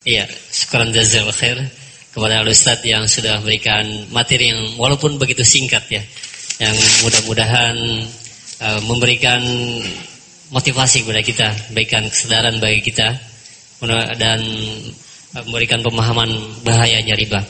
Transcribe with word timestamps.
Iya, 0.00 0.24
syukuran 0.48 0.96
jazil 0.96 1.28
khair 1.28 1.60
kepada 2.16 2.40
Ustadz 2.48 2.88
yang 2.88 3.04
sudah 3.04 3.36
memberikan 3.36 3.84
materi 4.08 4.48
yang 4.48 4.80
walaupun 4.80 5.20
begitu 5.20 5.44
singkat 5.44 5.84
ya, 5.92 6.00
yang 6.56 6.72
mudah-mudahan 7.04 7.76
uh, 8.64 8.80
memberikan 8.88 9.44
motivasi 10.56 11.04
kepada 11.04 11.20
kita, 11.20 11.48
memberikan 11.68 12.08
kesadaran 12.08 12.56
bagi 12.64 12.80
kita 12.80 13.12
dan 14.16 14.40
uh, 15.36 15.44
memberikan 15.44 15.84
pemahaman 15.84 16.32
bahayanya 16.64 17.12
riba. 17.12 17.44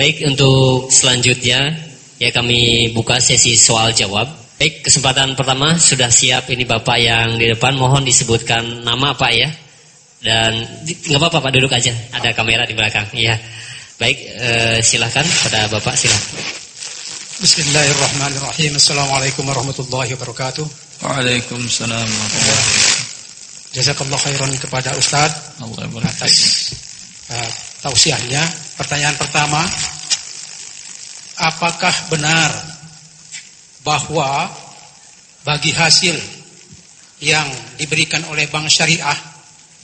Baik 0.00 0.24
untuk 0.24 0.88
selanjutnya 0.88 1.76
ya 2.16 2.32
kami 2.32 2.96
buka 2.96 3.20
sesi 3.20 3.60
soal 3.60 3.92
jawab. 3.92 4.24
Baik 4.56 4.88
kesempatan 4.88 5.36
pertama 5.36 5.76
sudah 5.76 6.08
siap 6.08 6.48
ini 6.48 6.64
Bapak 6.64 6.96
yang 6.96 7.36
di 7.36 7.44
depan 7.44 7.76
mohon 7.76 8.08
disebutkan 8.08 8.88
nama 8.88 9.12
Pak 9.12 9.32
ya. 9.36 9.67
Dan 10.18 10.66
nggak 10.82 11.18
apa-apa 11.18 11.38
Pak 11.46 11.52
duduk 11.54 11.70
aja, 11.70 11.94
ada 12.10 12.34
kamera 12.34 12.66
di 12.66 12.74
belakang. 12.74 13.06
Iya. 13.14 13.38
Baik, 13.98 14.18
eh, 14.18 14.78
silahkan 14.82 15.26
pada 15.46 15.70
Bapak 15.70 15.94
silahkan. 15.94 16.38
Bismillahirrahmanirrahim. 17.38 18.74
Assalamualaikum 18.74 19.46
warahmatullahi 19.46 20.10
wabarakatuh. 20.18 20.66
Waalaikumsalam 21.06 22.02
warahmatullahi 22.02 22.50
wabarakatuh. 22.50 23.06
Jazakallah 23.78 24.18
khairan 24.18 24.50
kepada 24.58 24.90
Ustaz 24.98 25.60
Allah 25.62 25.86
atas 26.02 26.34
uh, 27.30 27.50
tausiahnya. 27.86 28.42
Pertanyaan 28.74 29.14
pertama, 29.14 29.62
apakah 31.38 31.94
benar 32.10 32.50
bahwa 33.86 34.50
bagi 35.46 35.70
hasil 35.70 36.18
yang 37.22 37.46
diberikan 37.78 38.24
oleh 38.32 38.50
bank 38.50 38.66
syariah 38.66 39.27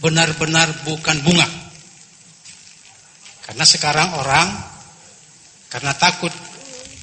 benar-benar 0.03 0.87
bukan 0.87 1.19
bunga. 1.23 1.48
Karena 3.45 3.65
sekarang 3.69 4.09
orang 4.19 4.48
karena 5.69 5.93
takut 5.99 6.30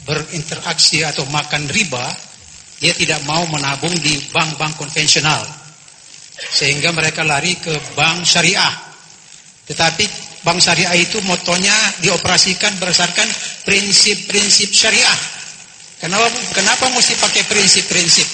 berinteraksi 0.07 1.05
atau 1.05 1.27
makan 1.29 1.69
riba, 1.69 2.07
dia 2.81 2.95
tidak 2.97 3.21
mau 3.29 3.45
menabung 3.51 3.93
di 4.01 4.17
bank-bank 4.33 4.79
konvensional. 4.79 5.43
Sehingga 6.33 6.89
mereka 6.89 7.21
lari 7.21 7.53
ke 7.61 7.75
bank 7.93 8.25
syariah. 8.25 8.73
Tetapi 9.69 10.03
bank 10.41 10.57
syariah 10.57 10.97
itu 10.97 11.21
motonya 11.21 11.75
dioperasikan 12.01 12.81
berdasarkan 12.81 13.29
prinsip-prinsip 13.67 14.73
syariah. 14.73 15.19
Kenapa 16.01 16.33
kenapa 16.57 16.89
mesti 16.89 17.13
pakai 17.21 17.45
prinsip-prinsip? 17.45 18.25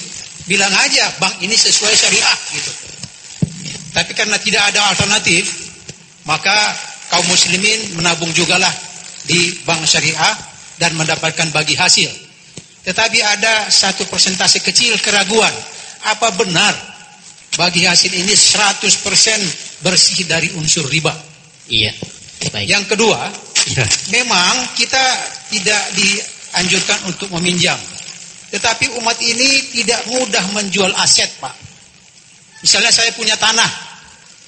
Bilang 0.48 0.72
aja 0.72 1.12
bank 1.20 1.44
ini 1.44 1.52
sesuai 1.52 1.92
syariah 1.92 2.38
gitu. 2.56 2.72
Tapi 3.98 4.14
karena 4.14 4.38
tidak 4.38 4.62
ada 4.70 4.94
alternatif, 4.94 5.42
maka 6.30 6.53
kaum 7.09 7.26
muslimin 7.26 7.98
menabung 7.98 8.30
jugalah 8.30 8.70
di 9.26 9.58
bank 9.66 9.90
syariah 9.90 10.38
dan 10.78 10.94
mendapatkan 10.94 11.50
bagi 11.50 11.73
hasil. 11.73 12.06
Tetapi 12.86 13.20
ada 13.25 13.66
satu 13.73 14.06
persentase 14.06 14.62
kecil 14.62 14.94
keraguan. 15.02 15.50
Apa 16.14 16.30
benar 16.38 16.78
bagi 17.58 17.90
hasil 17.90 18.14
ini 18.14 18.38
100% 18.38 18.86
bersih 19.81 20.30
dari 20.30 20.53
unsur 20.53 20.86
riba? 20.86 21.18
Iya. 21.66 21.90
Baik. 22.53 22.70
Yang 22.70 22.86
kedua, 22.94 23.34
ya. 23.73 23.86
memang 24.14 24.78
kita 24.78 25.03
tidak 25.50 25.84
dianjurkan 25.98 27.00
untuk 27.09 27.34
meminjam. 27.34 27.75
Tetapi 28.53 28.94
umat 29.02 29.18
ini 29.25 29.73
tidak 29.73 30.06
mudah 30.06 30.45
menjual 30.53 30.94
aset, 31.02 31.28
Pak. 31.42 31.66
Misalnya 32.64 32.94
saya 32.94 33.12
punya 33.12 33.36
tanah, 33.36 33.87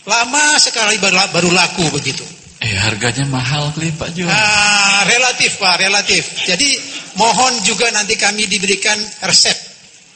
Lama 0.07 0.55
sekali 0.61 0.95
baru 1.01 1.51
laku 1.51 1.89
begitu. 1.91 2.23
Eh 2.59 2.75
harganya 2.75 3.23
mahal 3.27 3.71
kali 3.71 3.91
Pak 3.95 4.09
jual. 4.11 4.27
Ah, 4.27 5.07
relatif 5.07 5.55
Pak, 5.59 5.79
relatif. 5.79 6.23
Jadi 6.43 6.75
mohon 7.15 7.55
juga 7.63 7.87
nanti 7.95 8.19
kami 8.19 8.51
diberikan 8.51 8.99
resep 9.23 9.55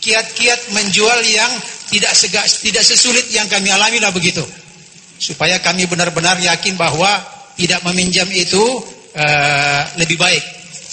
kiat-kiat 0.03 0.75
menjual 0.75 1.19
yang 1.23 1.51
tidak 1.88 2.11
segak, 2.11 2.44
tidak 2.44 2.83
sesulit 2.83 3.23
yang 3.31 3.47
kami 3.47 3.71
alami 3.71 4.03
lah 4.03 4.11
begitu. 4.11 4.44
Supaya 5.16 5.63
kami 5.63 5.88
benar-benar 5.88 6.35
yakin 6.35 6.75
bahwa 6.75 7.07
tidak 7.55 7.79
meminjam 7.88 8.27
itu 8.27 8.59
uh, 9.15 9.81
lebih 9.95 10.19
baik. 10.19 10.44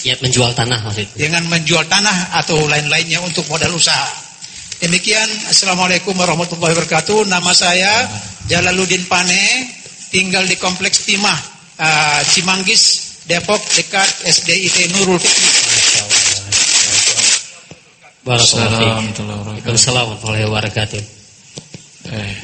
Kiat 0.01 0.23
menjual 0.23 0.55
tanah 0.55 0.79
maksudnya. 0.87 1.11
Dengan 1.19 1.43
menjual 1.51 1.83
tanah 1.91 2.39
atau 2.39 2.63
lain-lainnya 2.71 3.19
untuk 3.19 3.43
modal 3.51 3.75
usaha. 3.75 4.07
Demikian, 4.81 5.29
Assalamualaikum 5.51 6.15
warahmatullahi 6.15 6.73
wabarakatuh. 6.73 7.27
Nama 7.29 7.51
saya 7.53 7.91
Jalaluddin 8.51 9.07
Pane, 9.07 9.71
tinggal 10.11 10.43
di 10.43 10.59
Kompleks 10.59 11.07
Timah, 11.07 11.39
uh, 11.79 12.19
Cimanggis, 12.27 13.15
Depok, 13.23 13.63
dekat 13.79 14.27
SDIT 14.27 14.91
Nurul 14.91 15.15
Fikri. 15.15 15.79
Waalaikumsalam 18.27 20.03
warahmatullahi 20.19 20.43
wabarakatuh. 20.51 21.01
Eh. 22.11 22.35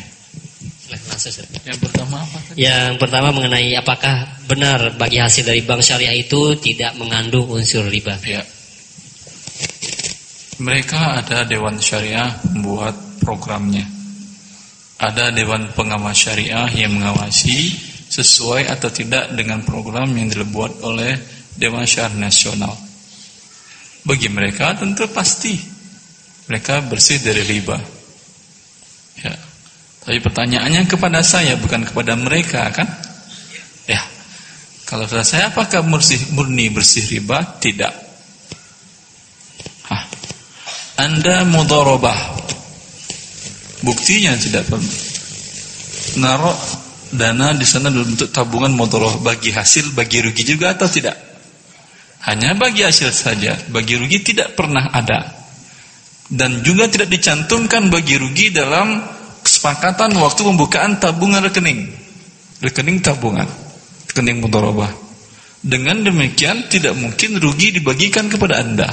Yang 1.68 1.80
pertama 1.84 2.24
apa? 2.24 2.40
Yang 2.56 3.04
pertama 3.04 3.36
mengenai 3.36 3.76
apakah 3.76 4.40
benar 4.48 4.96
bagi 4.96 5.20
hasil 5.20 5.44
dari 5.44 5.60
bank 5.60 5.84
syariah 5.84 6.16
itu 6.16 6.56
tidak 6.56 6.96
mengandung 6.96 7.52
unsur 7.52 7.84
riba? 7.84 8.16
Ya. 8.24 8.48
Mereka 10.58 11.20
ada 11.22 11.44
Dewan 11.44 11.78
Syariah 11.84 12.32
membuat 12.56 12.96
programnya. 13.22 13.97
Ada 14.98 15.30
Dewan 15.30 15.74
Pengawas 15.78 16.18
Syariah 16.18 16.70
yang 16.74 16.98
mengawasi 16.98 17.74
sesuai 18.10 18.66
atau 18.72 18.90
tidak 18.90 19.30
dengan 19.38 19.62
program 19.62 20.10
yang 20.18 20.32
dibuat 20.34 20.82
oleh 20.82 21.18
Dewan 21.54 21.86
Syariah 21.86 22.18
Nasional. 22.18 22.74
Bagi 24.08 24.30
mereka 24.32 24.74
tentu 24.74 25.06
pasti 25.12 25.54
mereka 26.50 26.82
bersih 26.82 27.22
dari 27.22 27.44
riba. 27.46 27.78
Ya. 29.22 29.36
Tapi 30.08 30.18
pertanyaannya 30.24 30.88
kepada 30.88 31.20
saya 31.22 31.60
bukan 31.60 31.84
kepada 31.86 32.16
mereka 32.16 32.66
kan? 32.72 32.88
Ya. 33.86 34.00
Kalau 34.88 35.04
saya 35.10 35.52
apakah 35.52 35.84
bersih, 35.84 36.32
murni 36.32 36.72
bersih 36.72 37.04
riba? 37.06 37.44
Tidak. 37.60 38.08
Anda 40.98 41.46
mudharabah. 41.46 42.50
Buktinya 43.86 44.34
tidak 44.38 44.66
perlu. 44.70 44.94
Naruh 46.18 46.58
dana 47.14 47.54
di 47.54 47.66
sana 47.68 47.94
dalam 47.94 48.10
bentuk 48.10 48.34
tabungan 48.34 48.74
mudharabah 48.74 49.22
bagi 49.22 49.54
hasil, 49.54 49.94
bagi 49.94 50.26
rugi 50.26 50.44
juga 50.44 50.74
atau 50.74 50.90
tidak? 50.90 51.16
Hanya 52.26 52.58
bagi 52.58 52.84
hasil 52.84 53.14
saja, 53.14 53.56
bagi 53.70 53.96
rugi 53.96 54.20
tidak 54.26 54.58
pernah 54.58 54.90
ada. 54.92 55.32
Dan 56.28 56.60
juga 56.60 56.92
tidak 56.92 57.08
dicantumkan 57.08 57.88
bagi 57.88 58.20
rugi 58.20 58.52
dalam 58.52 59.00
kesepakatan 59.46 60.12
waktu 60.20 60.42
pembukaan 60.44 61.00
tabungan 61.00 61.40
rekening. 61.46 61.88
Rekening 62.60 63.00
tabungan, 63.00 63.48
rekening 64.12 64.44
mudharabah. 64.44 64.92
Dengan 65.64 66.04
demikian 66.04 66.68
tidak 66.68 67.00
mungkin 67.00 67.40
rugi 67.40 67.80
dibagikan 67.80 68.28
kepada 68.28 68.60
Anda. 68.60 68.92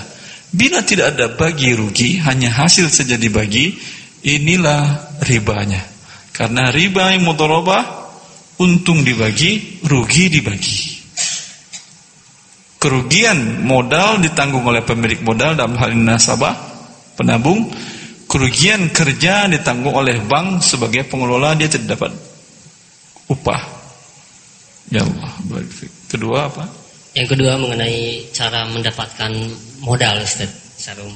Bila 0.54 0.86
tidak 0.86 1.18
ada 1.18 1.34
bagi 1.34 1.74
rugi, 1.74 2.22
hanya 2.22 2.54
hasil 2.54 2.86
saja 2.86 3.18
dibagi, 3.18 3.74
inilah 4.24 4.82
ribanya. 5.28 5.84
Karena 6.34 6.72
riba 6.72 7.14
yang 7.14 7.22
mudharabah, 7.28 8.10
untung 8.58 9.06
dibagi, 9.06 9.84
rugi 9.86 10.32
dibagi. 10.32 10.80
Kerugian 12.82 13.62
modal 13.64 14.18
ditanggung 14.20 14.66
oleh 14.66 14.82
pemilik 14.82 15.22
modal 15.22 15.54
dalam 15.54 15.78
hal 15.78 15.94
ini 15.94 16.04
nasabah, 16.04 16.52
penabung. 17.14 17.70
Kerugian 18.24 18.90
kerja 18.90 19.46
ditanggung 19.46 19.94
oleh 19.94 20.18
bank 20.18 20.58
sebagai 20.64 21.06
pengelola 21.06 21.54
dia 21.54 21.70
tidak 21.70 21.94
dapat 21.94 22.12
upah. 23.30 23.62
Ya 24.90 25.06
Allah, 25.06 25.32
kedua 26.10 26.50
apa? 26.50 26.66
Yang 27.14 27.38
kedua 27.38 27.54
mengenai 27.62 28.26
cara 28.34 28.66
mendapatkan 28.66 29.32
modal 29.86 30.18
Ustaz 30.26 30.50
Sarum. 30.76 31.14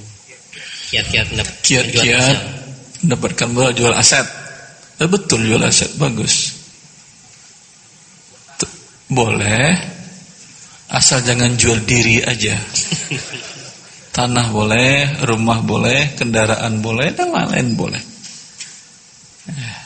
Kiat-kiat 0.89 1.37
kiat-kiat 1.61 2.68
mendapatkan 3.05 3.49
modal 3.51 3.73
jual 3.75 3.95
aset. 3.95 4.27
Ya, 4.99 5.07
betul 5.07 5.47
jual 5.47 5.63
aset 5.63 5.95
bagus. 6.01 6.59
Boleh 9.09 9.99
asal 10.89 11.25
jangan 11.25 11.55
jual 11.57 11.85
diri 11.85 12.25
aja. 12.25 12.57
Tanah 14.17 14.51
boleh, 14.51 15.23
rumah 15.23 15.63
boleh, 15.63 16.19
kendaraan 16.19 16.83
boleh, 16.83 17.15
dan 17.15 17.31
lain-lain 17.31 17.69
boleh. 17.79 18.03
Eh, 19.47 19.79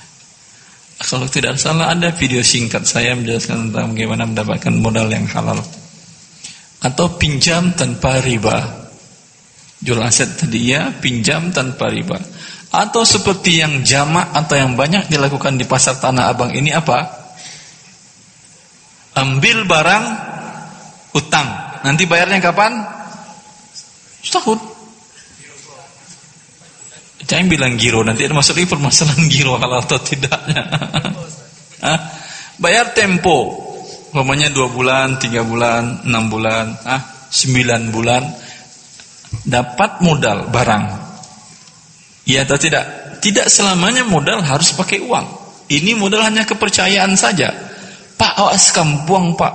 kalau 1.03 1.29
tidak 1.29 1.61
salah 1.61 1.93
ada 1.93 2.15
video 2.17 2.41
singkat 2.41 2.89
saya 2.89 3.13
menjelaskan 3.13 3.69
tentang 3.69 3.93
bagaimana 3.93 4.25
mendapatkan 4.25 4.73
modal 4.73 5.11
yang 5.13 5.29
halal 5.29 5.61
atau 6.83 7.07
pinjam 7.21 7.77
tanpa 7.77 8.19
riba. 8.25 8.89
Jual 9.83 9.99
aset 9.99 10.39
tadi 10.39 10.71
ya, 10.71 10.95
pinjam 10.95 11.51
tanpa 11.51 11.91
riba. 11.91 12.17
Atau 12.73 13.05
seperti 13.05 13.61
yang 13.61 13.85
jamak 13.85 14.33
atau 14.33 14.57
yang 14.57 14.73
banyak 14.73 15.13
dilakukan 15.13 15.61
di 15.61 15.69
pasar 15.69 16.01
Tanah 16.01 16.33
Abang 16.33 16.57
ini 16.57 16.73
apa? 16.73 17.05
Ambil 19.13 19.69
barang 19.69 20.05
utang. 21.13 21.49
Nanti 21.85 22.09
bayarnya 22.09 22.41
kapan? 22.41 22.81
Setahun. 24.25 24.57
Jangan 27.29 27.47
bilang 27.49 27.77
giro, 27.77 28.01
nanti 28.03 28.25
ada 28.25 28.35
masuk 28.35 28.61
permasalahan 28.65 29.29
giro 29.29 29.61
kalau 29.61 29.79
atau 29.79 29.99
tidaknya. 30.01 30.63
Bayar 32.63 32.93
tempo, 32.93 33.53
umpamanya 34.13 34.53
dua 34.53 34.69
bulan, 34.69 35.17
tiga 35.17 35.41
bulan, 35.41 36.05
enam 36.05 36.29
bulan, 36.29 36.77
ah, 36.85 37.03
sembilan 37.33 37.83
bulan, 37.89 38.23
dapat 39.49 40.05
modal 40.05 40.53
barang. 40.53 41.12
Iya 42.27 42.47
atau 42.47 42.59
tidak? 42.59 42.85
Tidak 43.23 43.47
selamanya 43.51 44.07
modal 44.07 44.43
harus 44.43 44.75
pakai 44.75 45.03
uang. 45.03 45.27
Ini 45.71 45.95
modal 45.95 46.27
hanya 46.27 46.43
kepercayaan 46.47 47.15
saja. 47.15 47.51
Pak, 48.19 48.33
awas 48.39 48.71
kampung 48.71 49.35
pak. 49.35 49.55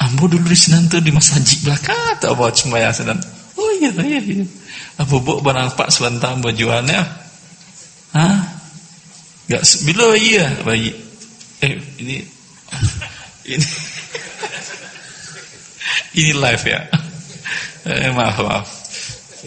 Ambo 0.00 0.26
dulu 0.26 0.50
di 0.50 0.58
senantu 0.58 0.98
di 0.98 1.12
masjid 1.14 1.58
belakang 1.62 1.98
atau 2.18 2.34
bawa 2.34 2.50
cuma 2.52 2.80
ya 2.80 2.90
sedang. 2.90 3.20
Oh 3.54 3.70
iya 3.78 3.92
iya 4.02 4.18
iya. 4.18 4.44
Abu 4.98 5.22
bu 5.22 5.38
barang 5.44 5.76
pak 5.76 5.92
sebentar 5.92 6.34
bajuannya. 6.40 7.00
Hah? 8.16 8.36
Gak 9.48 9.62
bila 9.84 10.16
iya 10.16 10.48
bayi. 10.64 10.90
Eh 11.62 11.74
ini 12.02 12.16
ini 13.52 13.66
ini 16.18 16.32
live 16.34 16.64
ya. 16.66 16.80
Eh, 17.82 18.10
maaf 18.14 18.36
maaf. 18.42 18.81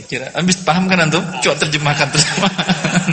Kira 0.03 0.27
habis 0.35 0.59
paham 0.59 0.91
kan 0.91 1.07
antum? 1.07 1.23
Coba 1.39 1.55
terjemahkan 1.55 2.07
terjemahkan. 2.11 3.03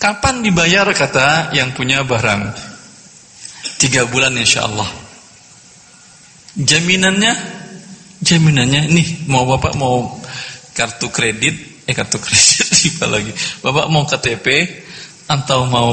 Kapan 0.00 0.40
dibayar 0.40 0.88
kata 0.88 1.52
yang 1.52 1.76
punya 1.76 2.00
barang? 2.00 2.56
Tiga 3.76 4.08
bulan 4.08 4.32
insya 4.34 4.64
Allah. 4.64 4.88
Jaminannya, 6.56 7.32
jaminannya 8.24 8.88
nih 8.88 9.28
mau 9.28 9.44
bapak 9.44 9.76
mau 9.76 10.16
kartu 10.72 11.12
kredit, 11.12 11.84
eh 11.84 11.94
kartu 11.94 12.16
kredit 12.16 12.66
apa 12.98 13.06
lagi? 13.20 13.32
Bapak 13.60 13.86
mau 13.92 14.02
KTP 14.08 14.46
atau 15.28 15.68
mau 15.68 15.92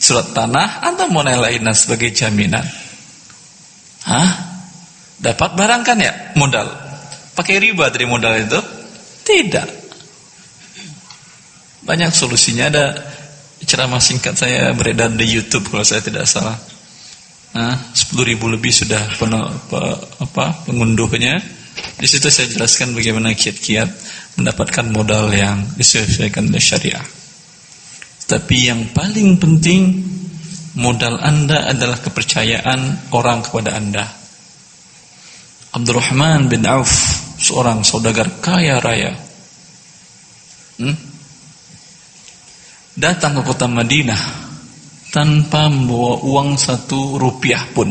surat 0.00 0.32
tanah 0.32 0.82
atau 0.82 1.06
mau 1.12 1.20
lainnya 1.22 1.76
sebagai 1.76 2.10
jaminan? 2.16 2.64
Hah? 4.08 4.30
Dapat 5.20 5.52
barang 5.52 5.82
kan 5.84 6.00
ya 6.00 6.32
modal? 6.34 6.89
Pakai 7.34 7.56
riba 7.62 7.88
dari 7.88 8.06
modal 8.06 8.34
itu? 8.40 8.60
Tidak. 9.24 9.68
Banyak 11.86 12.10
solusinya 12.12 12.68
ada 12.68 12.84
ceramah 13.64 14.00
singkat 14.00 14.36
saya 14.36 14.72
beredar 14.76 15.12
di 15.12 15.26
YouTube 15.26 15.68
kalau 15.68 15.84
saya 15.84 16.04
tidak 16.04 16.28
salah. 16.28 16.56
Nah, 17.50 17.74
10 17.92 18.14
ribu 18.22 18.46
lebih 18.46 18.70
sudah 18.70 19.18
penuh, 19.18 19.42
apa, 20.22 20.64
pengunduhnya. 20.66 21.42
Di 21.98 22.06
situ 22.06 22.30
saya 22.30 22.46
jelaskan 22.46 22.94
bagaimana 22.94 23.34
kiat-kiat 23.34 23.90
mendapatkan 24.38 24.86
modal 24.92 25.32
yang 25.34 25.66
disesuaikan 25.74 26.46
dengan 26.46 26.62
syariah. 26.62 27.06
Tapi 28.30 28.70
yang 28.70 28.94
paling 28.94 29.42
penting 29.42 29.98
modal 30.78 31.18
Anda 31.18 31.66
adalah 31.66 31.98
kepercayaan 31.98 33.10
orang 33.10 33.42
kepada 33.42 33.74
Anda. 33.74 34.06
Abdurrahman 35.70 36.50
bin 36.50 36.66
Auf, 36.66 36.90
seorang 37.38 37.86
saudagar 37.86 38.26
kaya 38.42 38.82
raya. 38.82 39.14
Hmm? 40.80 41.10
datang 43.00 43.40
ke 43.40 43.42
kota 43.48 43.64
Madinah 43.64 44.22
tanpa 45.08 45.72
membawa 45.72 46.20
uang 46.20 46.60
satu 46.60 47.16
rupiah 47.16 47.64
pun. 47.72 47.88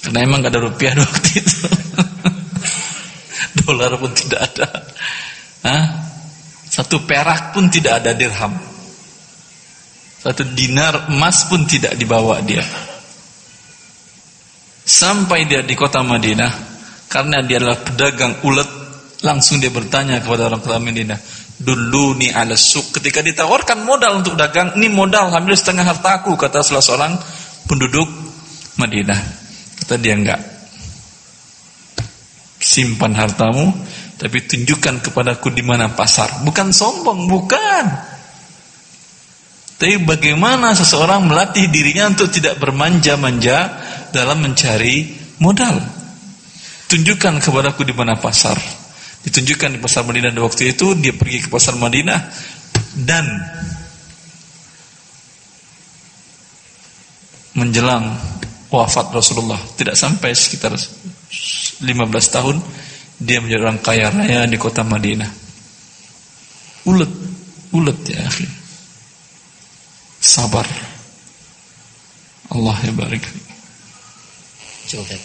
Karena 0.00 0.22
emang 0.22 0.46
gak 0.46 0.54
ada 0.54 0.62
rupiah 0.62 0.94
waktu 0.94 1.30
itu. 1.42 1.66
Dolar 3.66 3.98
pun 3.98 4.14
tidak 4.14 4.40
ada. 4.54 4.68
Hah? 5.66 5.84
Satu 6.70 7.02
perak 7.02 7.50
pun 7.50 7.66
tidak 7.66 8.04
ada 8.04 8.14
dirham. 8.14 8.54
Satu 10.22 10.46
dinar 10.54 11.10
emas 11.10 11.50
pun 11.50 11.66
tidak 11.66 11.98
dibawa 11.98 12.38
dia. 12.46 12.62
Sampai 14.86 15.50
dia 15.50 15.66
di 15.66 15.74
kota 15.74 16.06
Madinah, 16.06 16.52
karena 17.10 17.42
dia 17.42 17.58
adalah 17.58 17.82
pedagang 17.82 18.38
ulet, 18.46 18.70
langsung 19.26 19.58
dia 19.58 19.74
bertanya 19.74 20.22
kepada 20.22 20.46
orang 20.46 20.62
kota 20.62 20.78
Madinah, 20.78 21.18
Dulu 21.56 22.20
ni 22.20 22.28
ala 22.28 22.52
suk. 22.52 23.00
Ketika 23.00 23.24
ditawarkan 23.24 23.80
modal 23.88 24.20
untuk 24.20 24.36
dagang, 24.36 24.76
ini 24.76 24.92
modal 24.92 25.32
ambil 25.32 25.56
setengah 25.56 25.88
hartaku 25.88 26.36
kata 26.36 26.60
salah 26.60 26.84
seorang 26.84 27.16
penduduk 27.64 28.04
Madinah. 28.76 29.16
Kata 29.80 29.96
dia 29.96 30.12
enggak. 30.12 30.36
Simpan 32.60 33.16
hartamu, 33.16 33.72
tapi 34.20 34.44
tunjukkan 34.44 35.00
kepadaku 35.08 35.48
di 35.48 35.64
mana 35.64 35.88
pasar. 35.96 36.44
Bukan 36.44 36.76
sombong, 36.76 37.24
bukan. 37.24 37.84
Tapi 39.76 39.96
bagaimana 40.04 40.76
seseorang 40.76 41.24
melatih 41.24 41.72
dirinya 41.72 42.12
untuk 42.12 42.32
tidak 42.32 42.60
bermanja-manja 42.60 43.80
dalam 44.12 44.42
mencari 44.42 45.10
modal. 45.42 45.78
Tunjukkan 46.86 47.42
kepadaku 47.42 47.82
di 47.82 47.94
mana 47.94 48.14
pasar. 48.14 48.54
Ditunjukkan 49.26 49.74
di 49.74 49.78
pasar 49.82 50.06
Madinah. 50.06 50.30
Di 50.30 50.38
waktu 50.38 50.76
itu 50.76 50.94
dia 50.94 51.10
pergi 51.10 51.46
ke 51.46 51.48
pasar 51.50 51.74
Madinah. 51.74 52.20
Dan 52.96 53.26
menjelang 57.56 58.04
wafat 58.68 59.10
Rasulullah 59.16 59.58
tidak 59.80 59.96
sampai 59.96 60.36
sekitar 60.36 60.76
15 60.76 61.82
tahun 62.28 62.56
dia 63.16 63.40
menjadi 63.40 63.64
orang 63.64 63.80
kaya 63.80 64.12
raya 64.12 64.44
di 64.44 64.60
kota 64.60 64.84
Madinah. 64.84 65.28
Ulet 66.86 67.10
ulet 67.72 67.98
ya 68.06 68.20
akhir 68.22 68.50
sabar. 70.20 70.68
Allah 72.46 72.76
ya 72.84 72.92
barik 72.94 73.24
Cukup. 74.86 75.20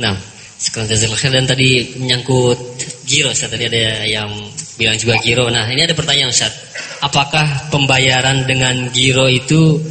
Nah, 0.00 0.16
sekarang 0.62 0.86
jazakallahu 0.86 1.18
khair 1.18 1.34
dan 1.34 1.46
tadi 1.50 1.98
menyangkut 1.98 2.58
giro 3.02 3.34
Ustaz 3.34 3.50
tadi 3.50 3.66
ada 3.66 4.06
yang 4.06 4.30
bilang 4.78 4.94
juga 4.94 5.18
giro. 5.18 5.50
Nah, 5.50 5.66
ini 5.66 5.82
ada 5.82 5.96
pertanyaan 5.96 6.30
Ustaz. 6.30 6.54
Apakah 7.02 7.68
pembayaran 7.74 8.46
dengan 8.46 8.88
giro 8.94 9.26
itu 9.26 9.82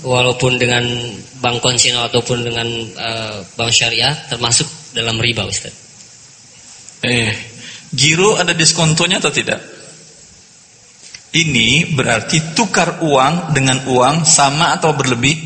walaupun 0.00 0.56
dengan 0.56 0.88
bank 1.36 1.60
konvensional 1.60 2.08
ataupun 2.08 2.48
dengan 2.48 2.68
uh, 2.96 3.44
bank 3.60 3.70
syariah 3.70 4.14
termasuk 4.32 4.64
dalam 4.96 5.20
riba 5.20 5.44
Ustaz? 5.44 5.74
Eh, 7.04 7.30
giro 7.92 8.40
ada 8.40 8.56
diskontonya 8.56 9.20
atau 9.20 9.30
tidak? 9.30 9.60
Ini 11.36 11.92
berarti 11.92 12.56
tukar 12.56 13.04
uang 13.04 13.52
dengan 13.52 13.84
uang 13.84 14.24
sama 14.24 14.72
atau 14.80 14.96
berlebih? 14.96 15.45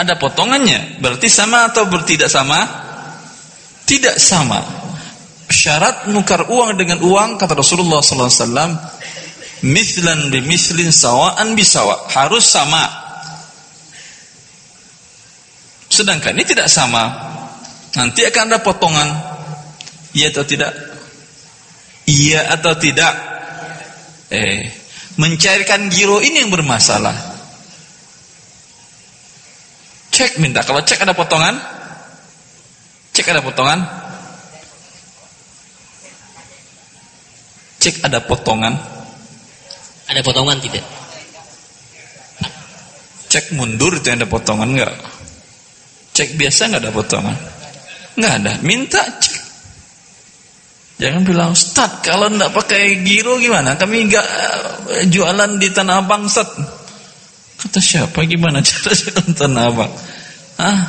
Ada 0.00 0.16
potongannya. 0.16 0.96
Berarti 0.96 1.28
sama 1.28 1.68
atau 1.68 1.84
bertidak 1.84 2.32
sama? 2.32 2.56
Tidak 3.84 4.16
sama. 4.16 4.64
Syarat 5.52 6.08
nukar 6.08 6.48
uang 6.48 6.80
dengan 6.80 7.04
uang 7.04 7.36
kata 7.36 7.52
Rasulullah 7.52 8.00
sallallahu 8.00 8.32
alaihi 8.32 8.44
wasallam 8.48 8.72
mislan 9.60 10.32
bi 10.32 10.56
sawaan 10.88 11.52
bisawa. 11.52 12.08
Harus 12.08 12.48
sama. 12.48 12.88
Sedangkan 15.92 16.32
ini 16.32 16.48
tidak 16.48 16.72
sama. 16.72 17.28
Nanti 17.92 18.24
akan 18.24 18.42
ada 18.48 18.64
potongan. 18.64 19.08
Iya 20.16 20.32
atau 20.32 20.48
tidak? 20.48 20.72
Iya 22.08 22.56
atau 22.56 22.72
tidak? 22.78 23.12
Eh, 24.32 24.70
mencairkan 25.20 25.92
giro 25.92 26.24
ini 26.24 26.46
yang 26.46 26.54
bermasalah. 26.54 27.29
Cek 30.20 30.36
minta. 30.36 30.60
Kalau 30.60 30.84
cek 30.84 31.00
ada 31.00 31.16
potongan? 31.16 31.56
Cek 33.16 33.32
ada 33.32 33.40
potongan? 33.40 33.80
Cek 37.80 38.04
ada 38.04 38.20
potongan? 38.20 38.76
Ada 40.12 40.20
potongan 40.20 40.60
tidak? 40.60 40.84
Cek 43.32 43.56
mundur 43.56 43.96
itu 43.96 44.12
ada 44.12 44.28
potongan 44.28 44.68
enggak? 44.76 44.92
Cek 46.12 46.36
biasa 46.36 46.68
enggak 46.68 46.84
ada 46.84 46.92
potongan? 46.92 47.36
Enggak 48.20 48.32
ada. 48.44 48.52
Minta 48.60 49.00
cek. 49.00 49.40
Jangan 51.00 51.24
bilang 51.24 51.56
Ustaz 51.56 52.04
kalau 52.04 52.28
enggak 52.28 52.52
pakai 52.52 53.00
giro 53.08 53.40
gimana? 53.40 53.80
Kami 53.80 54.04
enggak 54.04 54.26
eh, 55.00 55.08
jualan 55.08 55.56
di 55.56 55.72
Tanah 55.72 56.04
Abang 56.04 56.28
Ustaz. 56.28 56.76
Kata 57.60 57.78
siapa 57.78 58.24
gimana 58.24 58.64
cara 58.66 58.92
Tanah 59.36 59.64
Abang? 59.68 59.92
Ah, 60.56 60.80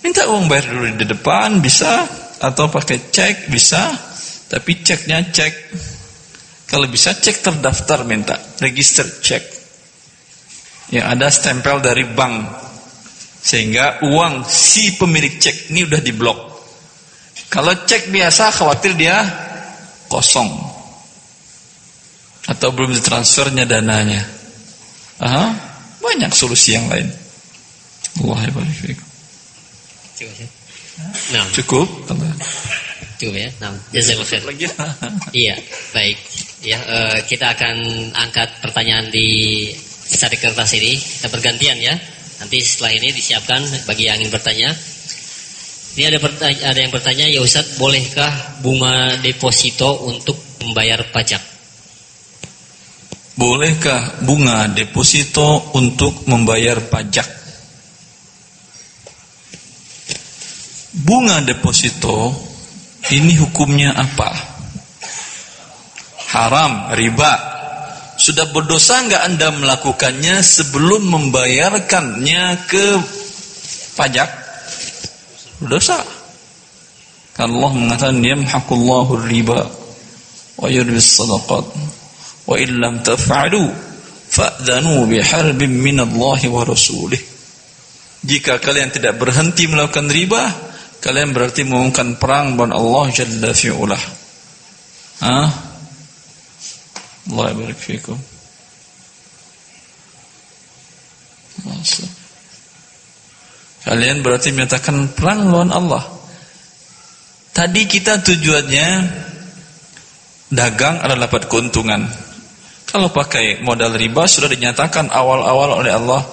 minta 0.00 0.24
uang 0.28 0.48
bayar 0.48 0.72
dulu 0.72 0.88
di 0.96 1.04
depan 1.04 1.60
bisa 1.60 2.08
atau 2.40 2.68
pakai 2.68 3.12
cek 3.12 3.52
bisa, 3.52 3.92
tapi 4.48 4.80
ceknya 4.80 5.20
cek. 5.32 5.54
Kalau 6.66 6.88
bisa 6.88 7.14
cek 7.14 7.44
terdaftar 7.44 8.02
minta 8.08 8.36
register 8.60 9.04
cek. 9.06 9.54
yang 10.86 11.18
ada 11.18 11.26
stempel 11.26 11.82
dari 11.82 12.06
bank 12.06 12.46
sehingga 13.42 14.06
uang 14.06 14.46
si 14.46 14.94
pemilik 14.94 15.34
cek 15.34 15.74
ini 15.74 15.82
udah 15.82 15.98
diblok. 15.98 16.38
Kalau 17.50 17.74
cek 17.74 18.10
biasa 18.10 18.54
khawatir 18.54 18.94
dia 18.94 19.18
kosong 20.06 20.50
atau 22.46 22.68
belum 22.70 22.94
ditransfernya 22.94 23.66
dananya. 23.66 24.35
Aha, 25.16 25.46
banyak 26.00 26.30
solusi 26.32 26.76
yang 26.76 26.86
lain. 26.92 27.08
Allah 28.20 28.38
ya 28.44 28.50
Nah. 31.32 31.44
Cukup? 31.52 31.88
Cukup 33.20 33.34
ya. 33.36 33.48
Nah, 33.60 33.72
jazakallahu 33.92 34.28
khair. 34.28 34.44
Iya, 35.32 35.54
baik. 35.92 36.16
Ya, 36.64 36.78
eh, 36.80 37.18
kita 37.28 37.52
akan 37.52 37.76
angkat 38.16 38.64
pertanyaan 38.64 39.12
di 39.12 39.28
cari 40.08 40.36
kertas 40.40 40.72
ini. 40.76 40.96
Kita 40.96 41.28
bergantian 41.28 41.76
ya. 41.80 41.92
Nanti 42.40 42.60
setelah 42.60 42.92
ini 42.92 43.12
disiapkan 43.12 43.64
bagi 43.88 44.08
yang 44.08 44.20
ingin 44.20 44.32
bertanya. 44.32 44.70
Ini 45.96 46.12
ada 46.12 46.20
ada 46.44 46.76
yang 46.76 46.92
bertanya, 46.92 47.24
ya 47.24 47.40
Ustadz, 47.40 47.80
bolehkah 47.80 48.60
bunga 48.60 49.16
deposito 49.24 50.04
untuk 50.04 50.36
membayar 50.60 51.00
pajak? 51.08 51.55
Bolehkah 53.36 54.24
bunga 54.24 54.64
deposito 54.72 55.76
untuk 55.76 56.24
membayar 56.24 56.80
pajak? 56.80 57.28
Bunga 61.04 61.44
deposito 61.44 62.32
ini 63.12 63.36
hukumnya 63.36 63.92
apa? 63.92 64.32
Haram, 66.32 66.96
riba. 66.96 67.32
Sudah 68.16 68.48
berdosa 68.48 69.04
nggak 69.04 69.22
anda 69.28 69.52
melakukannya 69.52 70.40
sebelum 70.40 71.04
membayarkannya 71.04 72.64
ke 72.64 72.86
pajak? 74.00 74.32
Berdosa. 75.60 76.00
Kan 77.36 77.52
Allah 77.52 77.72
mengatakan 77.76 78.24
yamhaqullahu 78.24 79.28
riba 79.28 79.68
wa 80.56 80.68
yurbis 80.72 81.20
sadaqat 81.20 81.68
wa 82.46 82.56
illam 82.56 83.02
wa. 83.02 83.66
Jika 88.26 88.58
kalian 88.58 88.90
tidak 88.90 89.22
berhenti 89.22 89.70
melakukan 89.70 90.10
riba, 90.10 90.50
kalian 90.98 91.30
berarti 91.30 91.62
mengumumkan 91.62 92.18
perang 92.18 92.58
dengan 92.58 92.74
Allah 92.74 93.06
Jalla 93.14 93.54
fi'ulah. 93.54 94.02
Ah? 95.22 95.48
Allah 97.26 97.46
barik 97.54 97.78
fikum. 97.78 98.18
Kalian 103.86 104.26
berarti 104.26 104.50
menyatakan 104.50 105.14
perang 105.14 105.46
lawan 105.46 105.70
Allah. 105.70 106.02
Tadi 107.54 107.86
kita 107.86 108.20
tujuannya 108.20 108.88
dagang 110.50 111.00
adalah 111.00 111.30
dapat 111.30 111.46
keuntungan. 111.46 112.25
Kalau 112.96 113.12
pakai 113.12 113.60
modal 113.60 113.92
riba 113.92 114.24
sudah 114.24 114.48
dinyatakan 114.48 115.12
awal-awal 115.12 115.84
oleh 115.84 115.92
Allah 115.92 116.24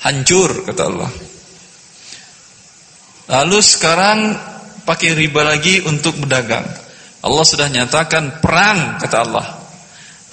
hancur 0.00 0.64
kata 0.64 0.88
Allah. 0.88 1.12
Lalu 3.36 3.60
sekarang 3.60 4.32
pakai 4.88 5.12
riba 5.12 5.44
lagi 5.44 5.84
untuk 5.84 6.16
berdagang. 6.16 6.64
Allah 7.20 7.44
sudah 7.44 7.68
nyatakan 7.68 8.40
perang 8.40 8.96
kata 8.96 9.16
Allah. 9.28 9.60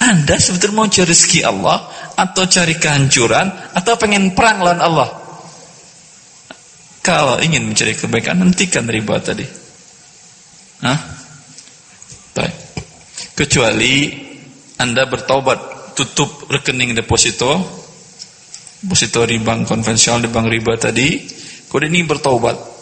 Anda 0.00 0.40
sebetulnya 0.40 0.72
mau 0.72 0.88
cari 0.88 1.04
rezeki 1.04 1.44
Allah 1.44 1.84
atau 2.16 2.48
cari 2.48 2.80
kehancuran 2.80 3.76
atau 3.76 3.92
pengen 4.00 4.32
perang 4.32 4.64
lawan 4.64 4.80
Allah? 4.80 5.08
Kalau 7.04 7.44
ingin 7.44 7.60
mencari 7.60 7.92
kebaikan 7.92 8.40
hentikan 8.40 8.88
riba 8.88 9.20
tadi. 9.20 9.44
Hah? 10.80 11.00
Baik. 12.32 12.56
Kecuali 13.36 14.32
Anda 14.84 15.08
bertaubat 15.08 15.96
tutup 15.96 16.52
rekening 16.52 16.92
deposito 16.92 17.56
deposito 18.84 19.24
di 19.24 19.40
bank 19.40 19.64
konvensional 19.64 20.20
di 20.20 20.28
bank 20.28 20.52
riba 20.52 20.76
tadi, 20.76 21.24
kode 21.72 21.88
ini 21.88 22.04
bertaubat 22.04 22.74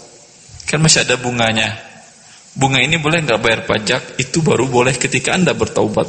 Kan 0.72 0.80
masih 0.80 1.04
ada 1.04 1.20
bunganya. 1.20 1.68
Bunga 2.56 2.80
ini 2.80 2.96
boleh 3.00 3.24
nggak 3.24 3.40
bayar 3.44 3.60
pajak? 3.68 4.16
Itu 4.16 4.40
baru 4.40 4.68
boleh 4.68 4.96
ketika 4.96 5.36
anda 5.36 5.52
bertaubat. 5.52 6.08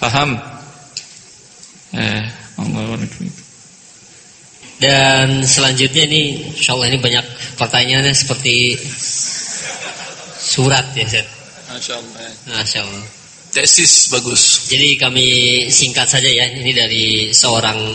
Paham? 0.00 0.40
Eh, 1.92 2.24
Allah 2.56 2.96
Dan 4.80 5.44
selanjutnya 5.44 6.08
ini, 6.08 6.52
insya 6.52 6.72
Allah 6.72 6.88
ini 6.90 6.98
banyak 7.00 7.24
pertanyaannya 7.60 8.16
seperti 8.16 8.76
surat 10.40 10.96
ya, 10.96 11.04
Seth. 11.04 11.28
Masya 11.68 11.92
Allah. 12.00 12.16
Masya 12.56 12.80
Allah. 12.84 13.21
Tesis 13.52 14.08
bagus. 14.08 14.72
Jadi 14.72 14.96
kami 14.96 15.28
singkat 15.68 16.08
saja 16.08 16.24
ya, 16.24 16.48
ini 16.56 16.72
dari 16.72 17.36
seorang 17.36 17.92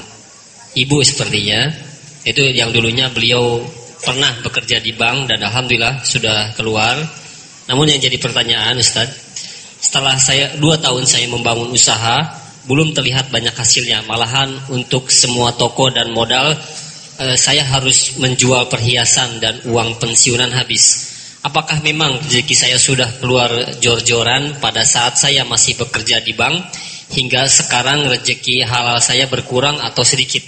ibu 0.78 0.98
sepertinya. 1.02 1.66
Itu 2.22 2.46
yang 2.46 2.70
dulunya 2.70 3.10
beliau 3.10 3.58
pernah 3.98 4.38
bekerja 4.46 4.78
di 4.78 4.94
bank 4.94 5.34
dan 5.34 5.42
alhamdulillah 5.42 6.06
sudah 6.06 6.54
keluar. 6.54 7.02
Namun 7.66 7.90
yang 7.90 7.98
jadi 7.98 8.22
pertanyaan 8.22 8.78
Ustadz, 8.78 9.18
setelah 9.82 10.14
saya 10.22 10.54
dua 10.62 10.78
tahun 10.78 11.10
saya 11.10 11.26
membangun 11.26 11.74
usaha, 11.74 12.38
belum 12.70 12.94
terlihat 12.94 13.34
banyak 13.34 13.58
hasilnya. 13.58 14.06
Malahan 14.06 14.54
untuk 14.70 15.10
semua 15.10 15.58
toko 15.58 15.90
dan 15.90 16.14
modal 16.14 16.54
eh, 17.18 17.34
saya 17.34 17.66
harus 17.66 18.22
menjual 18.22 18.70
perhiasan 18.70 19.42
dan 19.42 19.58
uang 19.66 19.98
pensiunan 19.98 20.54
habis. 20.54 21.07
Apakah 21.46 21.80
memang 21.86 22.18
rezeki 22.18 22.56
saya 22.58 22.78
sudah 22.82 23.22
keluar 23.22 23.78
jor-joran 23.78 24.58
pada 24.58 24.82
saat 24.82 25.22
saya 25.22 25.46
masih 25.46 25.78
bekerja 25.78 26.20
di 26.26 26.34
bank 26.34 26.60
hingga 27.14 27.46
sekarang 27.46 28.10
rezeki 28.10 28.66
halal 28.66 28.98
saya 28.98 29.30
berkurang 29.30 29.78
atau 29.78 30.02
sedikit? 30.02 30.42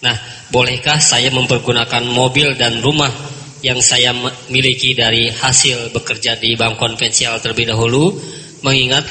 Nah, 0.00 0.16
bolehkah 0.50 0.98
saya 0.98 1.30
mempergunakan 1.30 2.02
mobil 2.10 2.56
dan 2.58 2.80
rumah 2.82 3.12
yang 3.60 3.78
saya 3.84 4.16
miliki 4.48 4.96
dari 4.96 5.28
hasil 5.28 5.92
bekerja 5.92 6.40
di 6.40 6.56
bank 6.56 6.80
konvensional 6.80 7.38
terlebih 7.38 7.68
dahulu, 7.68 8.16
mengingat 8.64 9.04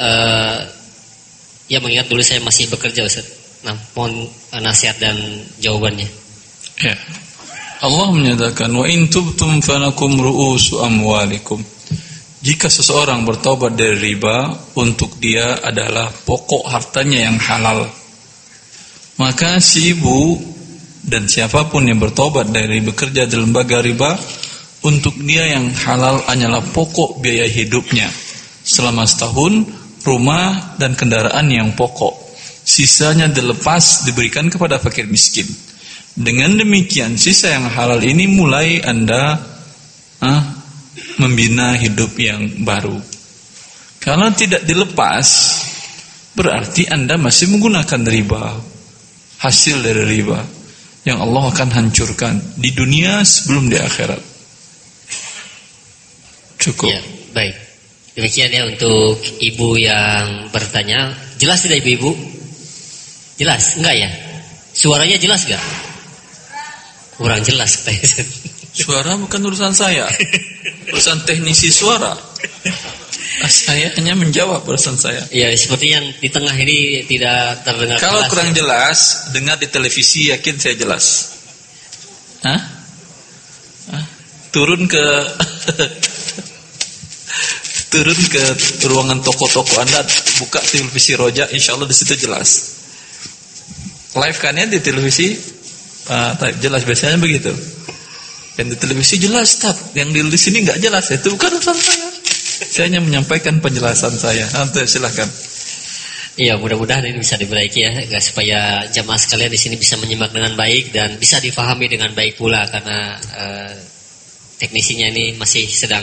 uh, 0.00 0.56
ya 1.68 1.78
mengingat 1.84 2.08
dulu 2.08 2.24
saya 2.24 2.40
masih 2.40 2.72
bekerja 2.72 3.04
Ustaz. 3.04 3.28
Nah, 3.64 3.76
mohon 3.96 4.28
nasihat 4.60 5.00
dan 5.00 5.16
jawabannya. 5.60 6.08
Ya. 6.80 6.96
Allah 7.84 8.08
menyatakan 8.16 8.72
wa 8.72 8.88
in 8.88 9.12
tubtum 9.12 9.60
fanakum 9.60 10.16
ru'usu 10.16 10.80
amwalikum. 10.80 11.60
Jika 12.40 12.72
seseorang 12.72 13.28
bertobat 13.28 13.76
dari 13.76 14.16
riba, 14.16 14.52
untuk 14.80 15.20
dia 15.20 15.60
adalah 15.60 16.08
pokok 16.08 16.64
hartanya 16.64 17.28
yang 17.28 17.36
halal. 17.36 17.84
Maka 19.20 19.60
si 19.60 19.92
ibu 19.92 20.40
dan 21.04 21.28
siapa 21.28 21.68
pun 21.68 21.84
yang 21.84 22.00
bertobat 22.00 22.48
dari 22.48 22.80
bekerja 22.80 23.28
di 23.28 23.36
lembaga 23.36 23.84
riba 23.84 24.16
untuk 24.84 25.20
dia 25.20 25.52
yang 25.52 25.68
halal 25.84 26.24
hanyalah 26.24 26.64
pokok 26.72 27.20
biaya 27.20 27.44
hidupnya 27.48 28.08
selama 28.64 29.04
setahun 29.04 29.64
rumah 30.04 30.76
dan 30.80 30.96
kendaraan 30.96 31.48
yang 31.52 31.76
pokok 31.76 32.16
sisanya 32.64 33.28
dilepas 33.28 34.08
diberikan 34.08 34.48
kepada 34.48 34.80
fakir 34.80 35.04
miskin 35.08 35.48
dengan 36.14 36.54
demikian 36.54 37.18
sisa 37.18 37.50
yang 37.54 37.66
halal 37.70 37.98
ini 38.02 38.30
mulai 38.30 38.78
anda 38.82 39.38
ah, 40.22 40.42
membina 41.18 41.74
hidup 41.74 42.14
yang 42.18 42.62
baru 42.62 42.98
kalau 43.98 44.30
tidak 44.34 44.62
dilepas 44.66 45.26
berarti 46.38 46.86
anda 46.90 47.18
masih 47.18 47.50
menggunakan 47.50 48.02
riba 48.06 48.54
hasil 49.42 49.82
dari 49.82 50.02
riba 50.18 50.64
yang 51.04 51.20
Allah 51.20 51.52
akan 51.52 51.68
hancurkan 51.68 52.40
di 52.56 52.72
dunia 52.72 53.20
sebelum 53.20 53.68
di 53.68 53.76
akhirat. 53.76 54.20
Cukup. 56.56 56.88
Ya, 56.88 57.00
baik. 57.36 57.54
Demikian 58.16 58.48
ya 58.48 58.64
untuk 58.64 59.20
ibu 59.44 59.76
yang 59.76 60.48
bertanya. 60.48 61.12
Jelas 61.36 61.60
tidak 61.60 61.84
ibu-ibu? 61.84 62.16
Jelas? 63.36 63.76
Enggak 63.76 63.96
ya? 64.00 64.10
Suaranya 64.72 65.20
jelas 65.20 65.44
enggak? 65.44 65.60
Kurang 67.18 67.42
jelas. 67.46 67.86
Suara 68.74 69.14
bukan 69.14 69.38
urusan 69.46 69.70
saya. 69.70 70.10
Urusan 70.90 71.22
teknisi 71.22 71.70
suara. 71.70 72.10
Saya 73.44 73.90
hanya 73.98 74.14
menjawab 74.14 74.62
pesan 74.66 74.98
saya. 74.98 75.22
Ya, 75.30 75.50
seperti 75.54 75.90
yang 75.90 76.04
di 76.18 76.28
tengah 76.30 76.54
ini 76.54 77.02
tidak 77.06 77.66
terdengar 77.66 77.98
Kalau 77.98 78.22
jelas. 78.24 78.30
kurang 78.30 78.50
jelas, 78.54 78.98
dengar 79.34 79.56
di 79.58 79.68
televisi 79.68 80.30
yakin 80.30 80.54
saya 80.58 80.74
jelas. 80.78 81.34
Hah? 82.46 82.60
Hah? 83.94 84.04
Turun 84.54 84.86
ke 84.86 85.02
turun 87.94 88.18
ke 88.26 88.42
ruangan 88.90 89.22
toko-toko 89.22 89.82
Anda, 89.82 90.02
buka 90.42 90.58
televisi 90.62 91.14
Roja, 91.14 91.46
insya 91.50 91.78
Allah 91.78 91.86
di 91.90 91.96
situ 91.96 92.14
jelas. 92.18 92.74
live 94.14 94.38
kan 94.38 94.54
ya 94.54 94.66
di 94.70 94.78
televisi 94.78 95.34
Pak 96.10 96.60
jelas 96.60 96.84
biasanya 96.84 97.16
begitu. 97.16 97.50
Yang 98.54 98.66
di 98.70 98.76
televisi 98.78 99.14
jelas 99.18 99.58
Ustaz, 99.58 99.96
yang 99.98 100.14
di 100.14 100.38
sini 100.38 100.62
nggak 100.62 100.78
jelas 100.78 101.10
itu 101.10 101.32
bukan 101.34 101.58
urusan 101.58 101.74
saya. 101.74 102.08
Saya 102.54 102.84
hanya 102.86 103.00
menyampaikan 103.02 103.58
penjelasan 103.58 104.14
saya. 104.14 104.46
Nanti 104.54 104.86
silahkan. 104.86 105.26
Iya, 106.34 106.58
mudah-mudahan 106.58 107.06
ini 107.06 107.22
bisa 107.22 107.38
diperbaiki 107.38 107.78
ya, 107.78 107.90
supaya 108.18 108.90
jamaah 108.90 109.18
sekalian 109.18 109.54
di 109.54 109.58
sini 109.58 109.78
bisa 109.78 109.94
menyimak 110.02 110.34
dengan 110.34 110.58
baik 110.58 110.90
dan 110.90 111.14
bisa 111.14 111.38
difahami 111.38 111.86
dengan 111.86 112.10
baik 112.10 112.34
pula 112.34 112.66
karena 112.66 113.14
uh, 113.38 113.74
teknisinya 114.58 115.14
ini 115.14 115.38
masih 115.38 115.62
sedang 115.70 116.02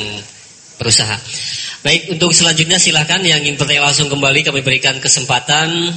berusaha. 0.79 1.19
Baik, 1.83 2.15
untuk 2.15 2.31
selanjutnya 2.31 2.79
silahkan 2.79 3.19
yang 3.27 3.43
ingin 3.43 3.59
bertanya 3.59 3.91
langsung 3.91 4.07
kembali 4.07 4.39
kami 4.47 4.63
berikan 4.63 4.95
kesempatan 5.03 5.91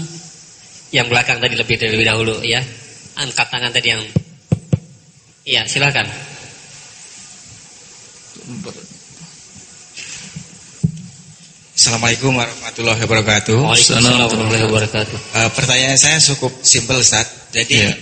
yang 0.90 1.06
belakang 1.06 1.38
tadi 1.38 1.54
lebih 1.54 1.78
terlebih 1.78 2.06
dahulu 2.06 2.42
ya. 2.42 2.58
Angkat 3.14 3.46
tangan 3.46 3.70
tadi 3.70 3.94
yang 3.94 4.02
Iya, 5.44 5.68
silahkan. 5.68 6.08
Assalamualaikum 11.76 12.32
warahmatullahi 12.32 12.96
wabarakatuh. 13.04 13.60
Waalaikumsalam 13.60 14.24
warahmatullahi 14.24 14.64
wabarakatuh. 14.72 15.18
Uh, 15.36 15.50
pertanyaan 15.52 16.00
saya 16.00 16.16
cukup 16.16 16.64
simpel, 16.64 16.96
Ustaz. 16.96 17.28
Jadi 17.52 17.76
yeah. 17.76 17.92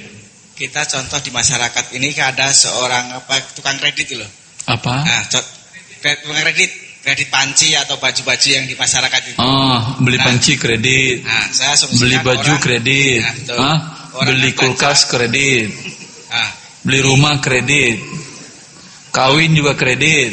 kita 0.55 0.87
contoh 0.87 1.19
di 1.19 1.35
masyarakat 1.35 1.85
ini 1.99 2.15
ada 2.15 2.55
seorang 2.55 3.11
apa 3.11 3.43
tukang 3.59 3.75
kredit 3.83 4.15
loh. 4.15 4.31
Apa? 4.71 5.03
Nah, 5.03 5.27
tukang 5.27 6.47
kredit, 6.47 6.71
kredit 7.03 7.27
panci 7.27 7.75
atau 7.75 7.99
baju-baju 7.99 8.49
yang 8.55 8.71
di 8.71 8.79
masyarakat 8.79 9.35
itu. 9.35 9.39
Oh, 9.43 9.99
beli 9.99 10.23
nah, 10.23 10.31
panci 10.31 10.55
kredit. 10.55 11.27
Nah, 11.27 11.51
saya 11.51 11.75
beli 11.91 12.23
baju 12.23 12.39
orang, 12.39 12.63
kredit. 12.63 13.27
Nah, 13.51 14.02
ah, 14.15 14.25
beli 14.25 14.53
kulkas 14.53 15.09
kredit. 15.09 15.73
Nah, 16.33 16.51
beli 16.85 17.01
rumah 17.01 17.41
kredit. 17.41 18.01
Kawin 19.13 19.53
juga 19.53 19.77
kredit. 19.77 20.33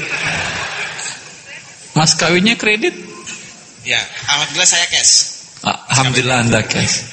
Mas 2.00 2.16
kawinnya 2.16 2.56
kredit? 2.56 2.96
Ya, 3.84 4.00
alhamdulillah 4.32 4.70
saya 4.70 4.88
cash. 4.88 5.44
Alhamdulillah 5.64 6.48
Anda 6.48 6.64
cash. 6.64 7.04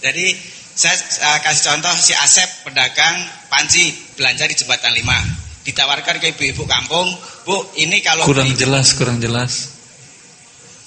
Jadi 0.00 0.32
saya 0.72 0.96
uh, 0.96 1.38
kasih 1.44 1.62
contoh 1.68 1.92
si 2.00 2.16
Asep 2.16 2.48
pedagang 2.64 3.20
panci 3.52 3.92
belanja 4.16 4.48
di 4.48 4.56
jembatan 4.56 4.96
5. 4.96 5.68
Ditawarkan 5.68 6.16
ke 6.18 6.32
ibu-ibu 6.34 6.64
kampung, 6.64 7.06
"Bu, 7.44 7.76
ini 7.78 8.00
kalau 8.00 8.24
Kurang 8.24 8.50
beli, 8.50 8.58
jelas, 8.58 8.96
kurang 8.96 9.20
jelas. 9.20 9.78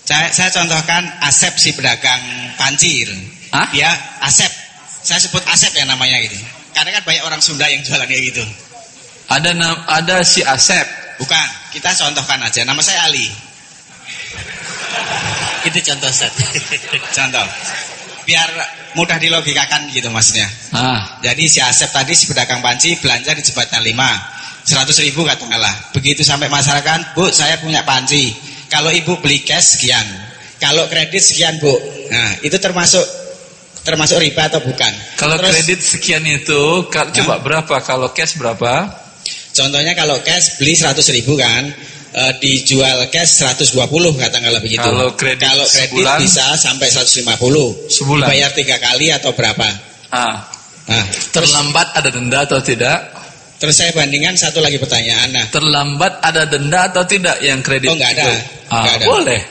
Saya, 0.05 0.33
saya 0.33 0.49
contohkan 0.51 1.05
Asep 1.21 1.53
si 1.61 1.71
pedagang 1.77 2.21
panci. 2.57 3.05
Hah? 3.55 3.67
Dia 3.71 3.91
Asep. 4.19 4.51
Saya 5.05 5.23
sebut 5.23 5.43
Asep 5.47 5.71
ya 5.71 5.87
namanya 5.87 6.19
gitu. 6.19 6.35
Karena 6.75 6.99
kan 6.99 7.03
banyak 7.07 7.23
orang 7.23 7.39
Sunda 7.39 7.71
yang 7.71 7.79
jualan 7.87 8.03
kayak 8.03 8.23
gitu. 8.35 8.43
Ada 9.31 9.55
ada 9.87 10.17
si 10.27 10.43
Asep. 10.43 10.83
Bukan, 11.15 11.47
kita 11.71 11.95
contohkan 11.95 12.43
aja. 12.43 12.67
Nama 12.67 12.81
saya 12.83 13.07
Ali. 13.07 13.31
Itu 15.63 15.79
contoh 15.79 16.11
set. 16.11 16.35
contoh. 17.17 17.45
Biar 18.27 18.49
mudah 18.99 19.15
dilogikakan 19.15 19.87
gitu 19.95 20.11
maksudnya. 20.11 20.51
Ah. 20.75 21.23
Jadi 21.23 21.47
si 21.47 21.63
Asep 21.63 21.89
tadi 21.95 22.11
si 22.11 22.27
pedagang 22.27 22.59
panci 22.59 22.99
belanja 22.99 23.31
di 23.31 23.41
jembatan 23.41 23.81
5. 23.81 24.65
100 24.65 25.05
ribu 25.07 25.23
katakanlah. 25.23 25.93
Begitu 25.93 26.25
sampai 26.25 26.49
masyarakat, 26.49 27.15
Bu 27.15 27.29
saya 27.31 27.61
punya 27.61 27.85
panci. 27.87 28.33
Kalau 28.67 28.89
ibu 28.91 29.21
beli 29.21 29.45
cash 29.45 29.77
sekian. 29.77 30.03
Kalau 30.57 30.89
kredit 30.89 31.21
sekian 31.21 31.61
bu. 31.61 31.73
Nah 32.09 32.41
itu 32.41 32.57
termasuk 32.57 33.24
termasuk 33.85 34.17
riba 34.17 34.49
atau 34.49 34.59
bukan? 34.65 34.91
Kalau 35.15 35.37
Terus, 35.37 35.49
kredit 35.53 35.79
sekian 35.85 36.25
itu, 36.25 36.89
coba 36.89 37.37
berapa? 37.39 37.75
Kalau 37.85 38.09
cash 38.11 38.35
berapa? 38.41 38.89
Contohnya 39.55 39.93
kalau 39.95 40.19
cash 40.25 40.59
beli 40.59 40.73
100 40.75 40.99
ribu 41.15 41.37
kan, 41.37 41.69
uh, 42.17 42.33
dijual 42.41 43.07
cash 43.13 43.45
120 43.45 43.77
katakanlah 44.17 44.59
begitu. 44.59 44.83
Kalau 44.83 45.13
kredit, 45.13 45.47
Kalau 45.47 45.67
kredit 45.69 46.01
sebulan, 46.01 46.17
bisa 46.19 46.45
sampai 46.57 46.87
150. 46.89 47.87
Sebulan. 47.87 48.27
Bayar 48.27 48.51
tiga 48.51 48.81
kali 48.81 49.13
atau 49.13 49.31
berapa? 49.31 49.67
Ah. 50.11 50.49
Nah, 50.85 51.05
terlambat 51.33 51.97
ada 51.97 52.09
denda 52.13 52.45
atau 52.45 52.59
tidak? 52.61 53.13
Terus 53.55 53.73
saya 53.79 53.95
bandingkan 53.95 54.35
satu 54.35 54.59
lagi 54.59 54.75
pertanyaan. 54.77 55.31
Nah, 55.31 55.45
terlambat 55.47 56.19
ada 56.19 56.43
denda 56.45 56.91
atau 56.91 57.07
tidak 57.07 57.39
yang 57.39 57.63
kredit? 57.63 57.89
Oh, 57.89 57.95
enggak 57.95 58.11
ada. 58.19 58.25
Ah, 58.67 58.83
enggak 58.83 58.95
ada. 58.99 59.05
Boleh. 59.07 59.41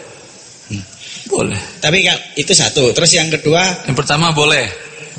Boleh. 1.29 1.57
Tapi 1.81 2.05
itu 2.37 2.53
satu. 2.53 2.93
Terus 2.93 3.11
yang 3.17 3.33
kedua? 3.33 3.89
Yang 3.89 3.97
pertama 3.97 4.31
boleh. 4.37 4.69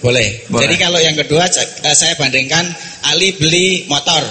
Boleh. 0.04 0.46
boleh. 0.52 0.64
Jadi 0.70 0.76
kalau 0.78 1.00
yang 1.02 1.18
kedua 1.18 1.50
eh, 1.50 1.96
saya 1.98 2.14
bandingkan 2.20 2.66
Ali 3.10 3.34
beli 3.34 3.90
motor. 3.90 4.22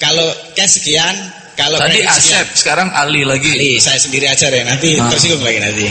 Kalau 0.00 0.26
cash 0.56 0.80
sekian, 0.80 1.12
kalau 1.60 1.76
Tadi 1.76 2.00
Asep, 2.08 2.46
sekarang 2.56 2.88
Ali 2.96 3.20
lagi. 3.22 3.52
Ali, 3.52 3.76
saya 3.76 4.00
sendiri 4.00 4.26
aja 4.26 4.48
deh. 4.48 4.64
Nanti 4.64 4.96
ah. 4.96 5.12
tersinggung 5.12 5.44
lagi 5.44 5.60
nanti. 5.60 5.86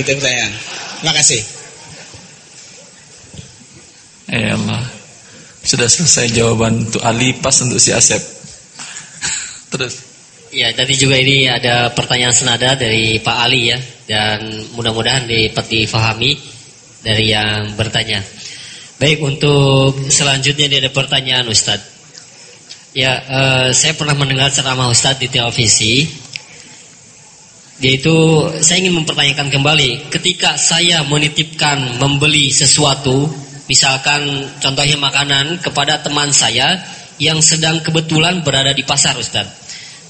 Itu 0.00 0.10
pertanyaan. 0.16 0.52
Terima 0.98 1.12
kasih. 1.12 1.40
Ya 4.32 4.56
Allah. 4.56 4.82
Sudah 5.64 5.88
selesai 5.88 6.32
jawaban 6.32 6.88
untuk 6.88 7.04
Ali 7.04 7.36
pas 7.36 7.54
untuk 7.60 7.76
si 7.76 7.92
Asep. 7.92 8.20
Terus. 9.76 10.03
Ya, 10.54 10.70
tadi 10.70 10.94
juga 10.94 11.18
ini 11.18 11.50
ada 11.50 11.90
pertanyaan 11.90 12.30
senada 12.30 12.78
dari 12.78 13.18
Pak 13.18 13.36
Ali 13.42 13.74
ya 13.74 13.78
dan 14.06 14.70
mudah-mudahan 14.78 15.26
dapat 15.26 15.66
difahami 15.66 16.38
dari 17.02 17.34
yang 17.34 17.74
bertanya. 17.74 18.22
Baik, 19.02 19.18
untuk 19.18 19.98
selanjutnya 20.14 20.70
ini 20.70 20.76
ada 20.78 20.94
pertanyaan 20.94 21.50
Ustadz. 21.50 21.82
Ya, 22.94 23.18
uh, 23.26 23.68
saya 23.74 23.98
pernah 23.98 24.14
mendengar 24.14 24.54
ceramah 24.54 24.94
Ustadz 24.94 25.18
di 25.18 25.26
televisi. 25.26 26.06
Yaitu 27.82 28.14
saya 28.62 28.78
ingin 28.78 29.02
mempertanyakan 29.02 29.50
kembali, 29.50 30.06
ketika 30.14 30.54
saya 30.54 31.02
menitipkan 31.02 31.98
membeli 31.98 32.54
sesuatu, 32.54 33.26
misalkan 33.66 34.22
contohnya 34.62 35.02
makanan 35.02 35.58
kepada 35.58 35.98
teman 35.98 36.30
saya 36.30 36.78
yang 37.18 37.42
sedang 37.42 37.82
kebetulan 37.82 38.46
berada 38.46 38.70
di 38.70 38.86
pasar 38.86 39.18
Ustadz. 39.18 39.63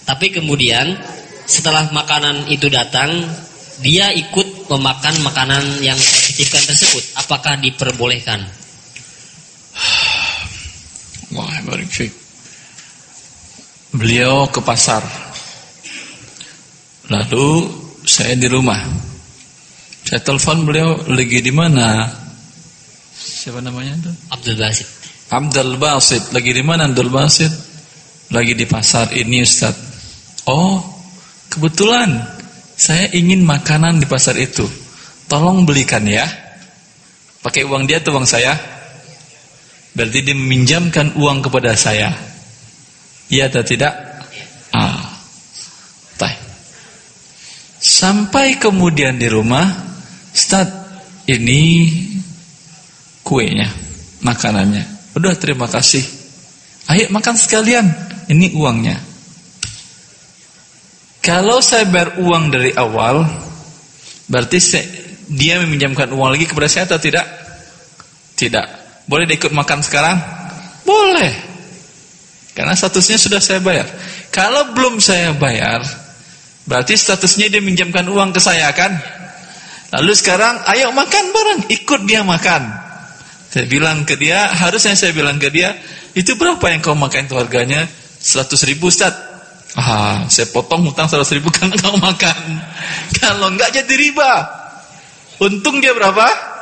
Tapi 0.05 0.33
kemudian 0.33 1.01
setelah 1.45 1.89
makanan 1.93 2.49
itu 2.49 2.69
datang, 2.69 3.25
dia 3.81 4.13
ikut 4.15 4.69
memakan 4.71 5.15
makanan 5.25 5.81
yang 5.83 5.97
saya 5.97 6.21
titipkan 6.31 6.63
tersebut. 6.63 7.03
Apakah 7.21 7.59
diperbolehkan? 7.59 8.41
Wah, 11.35 11.57
Beliau 13.95 14.51
ke 14.51 14.61
pasar. 14.63 15.03
Lalu 17.11 17.69
saya 18.05 18.35
di 18.39 18.49
rumah. 18.49 18.81
Saya 20.05 20.21
telepon 20.21 20.69
beliau 20.69 21.01
lagi 21.09 21.41
di 21.41 21.53
mana? 21.53 22.05
Siapa 23.15 23.61
namanya 23.61 23.97
itu? 23.97 24.13
Abdul 24.33 24.57
Basit. 24.57 24.89
Abdul 25.33 25.77
Basit 25.81 26.23
lagi 26.33 26.51
di 26.53 26.63
mana 26.65 26.91
Abdul 26.91 27.09
Basit? 27.09 27.53
Lagi 28.33 28.53
di 28.57 28.67
pasar 28.69 29.13
ini 29.15 29.45
Ustaz. 29.45 29.94
Oh, 30.45 30.85
kebetulan 31.49 32.21
saya 32.75 33.09
ingin 33.15 33.47
makanan 33.47 34.03
di 34.03 34.07
pasar 34.07 34.37
itu. 34.37 34.67
Tolong 35.31 35.65
belikan 35.65 36.05
ya. 36.05 36.27
Pakai 37.41 37.65
uang 37.65 37.89
dia 37.89 38.01
atau 38.01 38.17
uang 38.17 38.29
saya? 38.29 38.57
Berarti 39.95 40.27
dia 40.27 40.37
meminjamkan 40.37 41.17
uang 41.17 41.49
kepada 41.49 41.73
saya. 41.79 42.13
Iya 43.31 43.49
atau 43.49 43.65
tidak? 43.65 43.95
Ah. 44.75 45.17
Tay. 46.19 46.35
Sampai 47.79 48.61
kemudian 48.61 49.17
di 49.17 49.31
rumah, 49.31 49.65
Ustaz, 50.35 50.69
ini 51.25 51.89
kuenya, 53.25 53.71
makanannya. 54.21 55.15
Udah 55.17 55.33
terima 55.39 55.71
kasih. 55.71 56.05
Ayo 56.91 57.09
makan 57.09 57.37
sekalian. 57.39 57.87
Ini 58.29 58.57
uangnya. 58.57 59.14
Kalau 61.25 61.65
saya 61.65 61.89
bayar 61.89 62.21
uang 62.21 62.53
dari 62.53 62.77
awal, 62.77 63.25
berarti 64.29 64.61
saya, 64.61 64.85
dia 65.33 65.57
meminjamkan 65.57 66.13
uang 66.13 66.37
lagi 66.37 66.45
kepada 66.45 66.69
saya 66.69 66.85
atau 66.85 67.01
tidak? 67.01 67.25
Tidak. 68.37 68.67
Boleh 69.09 69.25
dia 69.25 69.41
ikut 69.41 69.57
makan 69.57 69.81
sekarang? 69.81 70.21
Boleh. 70.85 71.33
Karena 72.53 72.77
statusnya 72.77 73.17
sudah 73.17 73.41
saya 73.41 73.65
bayar. 73.65 73.89
Kalau 74.29 74.77
belum 74.77 75.01
saya 75.01 75.33
bayar, 75.33 75.81
berarti 76.69 76.93
statusnya 76.93 77.49
dia 77.49 77.65
minjamkan 77.65 78.05
uang 78.05 78.37
ke 78.37 78.41
saya 78.45 78.69
kan? 78.77 78.93
Lalu 79.97 80.13
sekarang, 80.13 80.61
ayo 80.77 80.93
makan 80.93 81.25
bareng, 81.33 81.61
ikut 81.73 82.05
dia 82.05 82.21
makan. 82.21 82.69
Saya 83.49 83.65
bilang 83.65 84.05
ke 84.05 84.21
dia, 84.21 84.53
harusnya 84.53 84.93
saya 84.93 85.17
bilang 85.17 85.41
ke 85.41 85.49
dia, 85.49 85.73
itu 86.13 86.37
berapa 86.37 86.61
yang 86.69 86.85
kau 86.85 86.93
makan 86.93 87.33
itu 87.33 87.35
harganya? 87.41 87.89
100 88.21 88.69
ribu 88.69 88.93
Ustaz. 88.93 89.34
Ah, 89.75 90.23
saya 90.31 90.47
potong 90.55 90.87
hutang 90.87 91.11
100 91.11 91.27
ribu 91.35 91.51
karena 91.57 91.75
kau 91.79 91.99
makan. 91.99 92.39
Kalau 93.19 93.51
enggak 93.51 93.75
jadi 93.75 93.95
riba. 93.95 94.33
Untung 95.43 95.83
dia 95.83 95.91
berapa? 95.91 96.23
100 96.23 96.55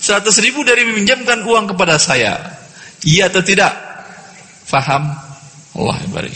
100 0.00 0.44
ribu 0.44 0.64
dari 0.64 0.88
meminjamkan 0.88 1.44
uang 1.44 1.76
kepada 1.76 2.00
saya. 2.00 2.40
Iya 3.04 3.28
atau 3.28 3.44
tidak? 3.44 3.72
Faham? 4.64 5.12
Allah 5.76 5.96
barik. 6.08 6.32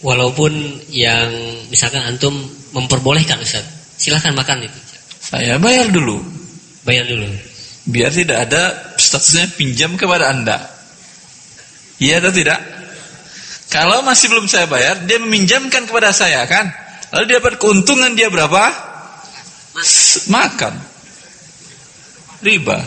Walaupun 0.00 0.52
yang 0.88 1.28
misalkan 1.68 2.00
antum 2.00 2.32
memperbolehkan 2.72 3.36
Ustaz, 3.44 3.64
silahkan 4.00 4.32
makan 4.32 4.64
itu. 4.64 4.80
Saya 5.20 5.60
bayar 5.60 5.92
dulu. 5.92 6.24
Bayar 6.88 7.04
dulu. 7.04 7.28
Biar 7.84 8.08
tidak 8.08 8.48
ada 8.48 8.96
statusnya 8.96 9.52
pinjam 9.56 9.92
kepada 10.00 10.32
Anda. 10.32 10.56
Iya 12.00 12.24
atau 12.24 12.32
tidak? 12.32 12.79
Kalau 13.70 14.02
masih 14.02 14.26
belum 14.34 14.50
saya 14.50 14.66
bayar, 14.66 15.06
dia 15.06 15.22
meminjamkan 15.22 15.86
kepada 15.86 16.10
saya 16.10 16.42
kan? 16.50 16.74
Lalu 17.14 17.24
dia 17.30 17.36
dapat 17.38 17.54
keuntungan 17.62 18.10
dia 18.18 18.26
berapa? 18.26 18.62
Makan. 20.26 20.74
Riba. 22.42 22.78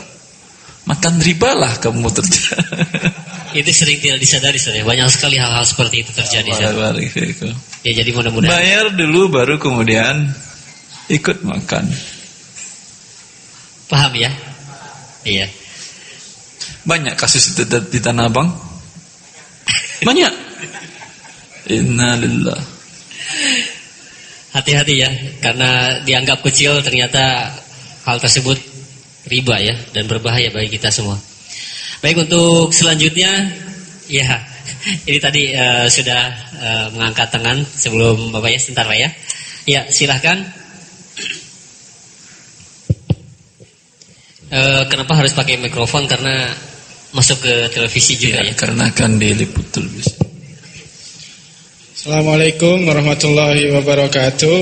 Makan 0.83 1.13
riba 1.23 1.55
lah 1.55 1.79
kamu 1.79 2.11
terjadi. 2.11 2.67
Itu 3.63 3.69
sering 3.71 4.01
tidak 4.01 4.19
disadari 4.19 4.57
Ustaz 4.57 4.75
ya. 4.75 4.83
Banyak 4.83 5.07
sekali 5.13 5.37
hal-hal 5.37 5.61
seperti 5.61 6.01
itu 6.01 6.09
terjadi. 6.09 6.49
Ya 7.85 7.91
jadi 8.01 8.09
mudah-mudahan 8.09 8.49
Bayar 8.49 8.89
dulu 8.89 9.29
baru 9.29 9.61
kemudian 9.61 10.33
ikut 11.05 11.45
makan. 11.45 11.85
paham 13.85 14.13
ya. 14.17 14.33
Iya. 15.21 15.45
Banyak 16.81 17.13
kasus 17.13 17.53
itu 17.53 17.61
di 17.93 17.99
Tanah 18.01 18.25
Abang. 18.25 18.49
Banyak. 20.01 20.33
Innalillah. 21.77 22.61
Hati-hati 24.53 24.93
ya, 25.01 25.09
karena 25.41 26.01
dianggap 26.05 26.45
kecil 26.45 26.77
ternyata 26.85 27.49
hal 28.05 28.17
tersebut 28.21 28.59
riba 29.25 29.55
ya 29.57 29.75
dan 29.95 30.05
berbahaya 30.05 30.51
bagi 30.53 30.77
kita 30.77 30.93
semua. 30.93 31.17
Baik 32.03 32.27
untuk 32.27 32.75
selanjutnya, 32.75 33.31
ya 34.11 34.43
ini 35.09 35.17
tadi 35.17 35.55
eh, 35.55 35.87
sudah 35.87 36.21
eh, 36.59 36.87
mengangkat 36.93 37.31
tangan 37.33 37.63
sebelum 37.63 38.29
bapak 38.35 38.53
ya 38.53 38.59
sebentar 38.59 38.85
pak 38.85 38.97
ya. 38.99 39.09
Ya 39.63 39.81
silahkan. 39.87 40.43
Eh, 44.53 44.83
kenapa 44.85 45.17
harus 45.17 45.33
pakai 45.33 45.57
mikrofon 45.57 46.05
karena 46.05 46.51
masuk 47.09 47.41
ke 47.41 47.53
televisi 47.73 48.21
juga 48.21 48.37
Ya, 48.43 48.51
ya. 48.51 48.53
karena 48.53 48.93
akan 48.93 49.17
diliput 49.17 49.65
televisi. 49.73 50.13
Assalamualaikum 52.03 52.83
warahmatullahi 52.83 53.79
wabarakatuh. 53.79 54.59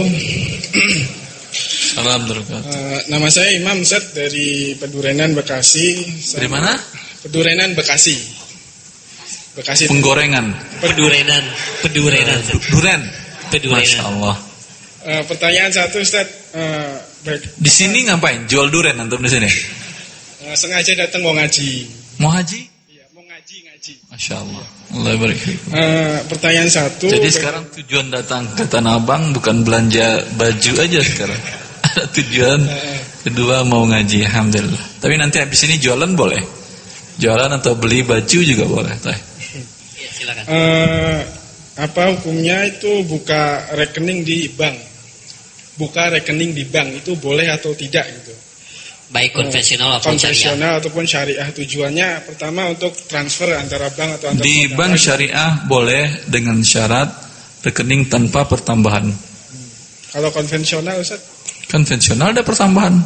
Salam 1.97 2.29
berkat. 2.29 2.61
Eh, 2.69 2.99
nama 3.09 3.33
saya 3.33 3.57
Imam 3.57 3.81
Zat 3.81 4.13
dari 4.13 4.77
Pedurenan 4.77 5.33
Bekasi. 5.33 6.05
Dari 6.37 6.45
mana? 6.45 6.69
Pedurenan 7.25 7.73
Bekasi. 7.73 8.13
Bekasi. 9.57 9.89
Penggorengan. 9.89 10.53
Pedurenan, 10.85 11.41
pedurenan, 11.81 12.45
Duren. 12.45 13.09
pedurenan. 13.49 13.89
Masya 13.89 14.01
Allah. 14.05 14.37
Eh, 15.01 15.25
pertanyaan 15.25 15.73
satu 15.73 15.97
Ustaz. 15.97 16.29
Eh, 16.53 16.93
baik. 17.25 17.57
Di 17.57 17.71
sini 17.73 18.05
ngapain? 18.05 18.45
Jual 18.45 18.69
duren 18.69 19.01
antum 19.01 19.17
di 19.17 19.33
sini? 19.33 19.49
Eh, 20.45 20.53
sengaja 20.53 20.93
datang 20.93 21.25
mau 21.25 21.33
ngaji. 21.33 21.89
Mau 22.21 22.29
haji? 22.29 22.70
Ngaji. 23.81 24.13
Masya 24.13 24.35
Allah. 24.37 24.65
Allah. 24.93 25.33
Eh, 25.33 26.17
pertanyaan 26.29 26.69
satu. 26.69 27.09
Jadi 27.09 27.33
sekarang 27.33 27.65
tujuan 27.81 28.13
datang 28.13 28.45
ke 28.53 28.69
Tanah 28.69 29.01
Abang 29.01 29.33
bukan 29.33 29.65
belanja 29.65 30.21
baju 30.37 30.71
aja 30.85 31.01
sekarang. 31.01 31.41
Ada 31.81 32.05
tujuan 32.21 32.61
kedua 33.25 33.65
mau 33.65 33.81
ngaji, 33.89 34.21
alhamdulillah. 34.29 35.01
Tapi 35.01 35.17
nanti 35.17 35.41
habis 35.41 35.65
ini 35.65 35.81
jualan 35.81 36.13
boleh. 36.13 36.45
Jualan 37.17 37.49
atau 37.57 37.73
beli 37.73 38.05
baju 38.05 38.39
juga 38.45 38.69
boleh. 38.69 38.93
Teh. 39.01 39.17
Ya, 39.97 40.09
silakan. 40.13 40.43
Eh, 40.45 41.19
apa 41.81 42.13
hukumnya 42.13 42.61
itu 42.69 43.01
buka 43.09 43.65
rekening 43.73 44.21
di 44.21 44.45
bank? 44.53 44.77
Buka 45.81 46.13
rekening 46.21 46.53
di 46.53 46.69
bank 46.69 47.01
itu 47.01 47.17
boleh 47.17 47.49
atau 47.49 47.73
tidak 47.73 48.05
gitu? 48.13 48.50
Baik 49.11 49.35
konvensional 49.35 49.99
ataupun 49.99 50.15
syariah. 50.15 50.79
ataupun 50.79 51.03
syariah 51.03 51.47
tujuannya 51.51 52.23
pertama 52.23 52.71
untuk 52.71 52.95
transfer 53.11 53.51
antara 53.59 53.91
bank 53.91 54.23
atau 54.23 54.31
antar 54.31 54.43
Di 54.47 54.71
bank 54.71 54.95
syariah 54.95 55.67
boleh 55.67 56.31
dengan 56.31 56.63
syarat 56.63 57.11
rekening 57.59 58.07
tanpa 58.07 58.47
pertambahan. 58.47 59.11
kalau 60.15 60.31
konvensional 60.31 60.99
Ustaz 61.03 61.19
Konvensional 61.71 62.35
ada 62.35 62.43
pertambahan. 62.43 62.99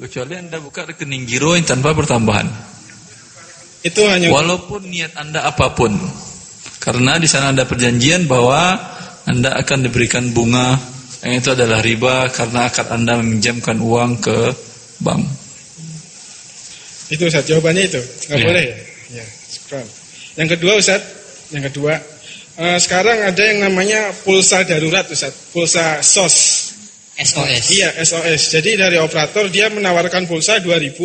Kecuali 0.00 0.32
Anda 0.40 0.56
buka 0.56 0.88
rekening 0.88 1.28
giro 1.28 1.52
yang 1.52 1.68
tanpa 1.68 1.92
pertambahan. 1.92 2.48
itu 3.84 4.00
hanya 4.08 4.32
Walaupun 4.32 4.88
niat 4.88 5.16
Anda 5.16 5.44
apa 5.44 5.76
pun. 5.76 5.92
Karena 6.80 7.20
di 7.20 7.28
sana 7.28 7.52
ada 7.52 7.68
perjanjian 7.68 8.24
bahwa 8.24 8.76
Anda 9.28 9.56
akan 9.60 9.84
diberikan 9.84 10.32
bunga 10.32 10.80
yang 11.20 11.34
itu 11.36 11.48
adalah 11.52 11.84
riba 11.84 12.28
karena 12.32 12.72
akan 12.72 12.86
Anda 12.96 13.12
meminjamkan 13.20 13.76
uang 13.76 14.12
ke 14.20 14.38
bank. 15.00 15.22
itu 17.10 17.22
Ustaz 17.26 17.42
jawabannya 17.44 17.84
itu 17.90 18.00
nggak 18.00 18.38
Iya. 18.38 18.46
boleh 18.46 18.64
ya 18.64 18.76
ya 19.18 19.26
syukran. 19.26 19.86
yang 20.38 20.48
kedua 20.48 20.72
Ustaz 20.78 21.02
yang 21.50 21.64
kedua 21.66 21.94
eh, 22.56 22.78
sekarang 22.78 23.18
ada 23.26 23.42
yang 23.42 23.66
namanya 23.66 24.14
pulsa 24.22 24.62
darurat 24.62 25.04
Ustaz 25.10 25.34
pulsa 25.50 25.98
SOS 26.00 26.36
SOS. 27.20 27.64
Iya 27.76 28.00
SOS. 28.00 28.48
Jadi 28.48 28.80
dari 28.80 28.96
operator 28.96 29.44
dia 29.52 29.68
menawarkan 29.68 30.24
pulsa 30.24 30.56
2000, 30.56 30.96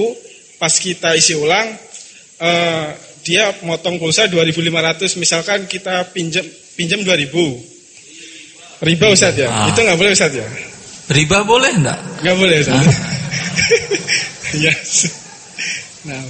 pas 0.55 0.71
kita 0.71 1.11
isi 1.11 1.35
ulang 1.35 1.75
eh, 2.39 2.87
dia 3.19 3.51
motong 3.67 3.99
pulsa 3.99 4.23
2500. 4.31 5.19
Misalkan 5.19 5.67
kita 5.67 6.07
pinjam 6.15 6.45
pinjam 6.79 7.03
2000. 7.03 7.74
Riba 8.83 9.05
Ustaz 9.11 9.35
ya? 9.39 9.47
Ah. 9.47 9.71
Itu 9.71 9.79
nggak 9.79 9.97
boleh 9.99 10.11
Ustaz 10.11 10.31
ya? 10.35 10.47
Riba 11.11 11.45
boleh 11.47 11.71
enggak? 11.71 11.99
Nggak 12.23 12.35
boleh 12.35 12.57
Ustaz. 12.63 12.79
Ah. 12.79 12.87
Iya. 14.55 14.71
nah. 16.07 16.23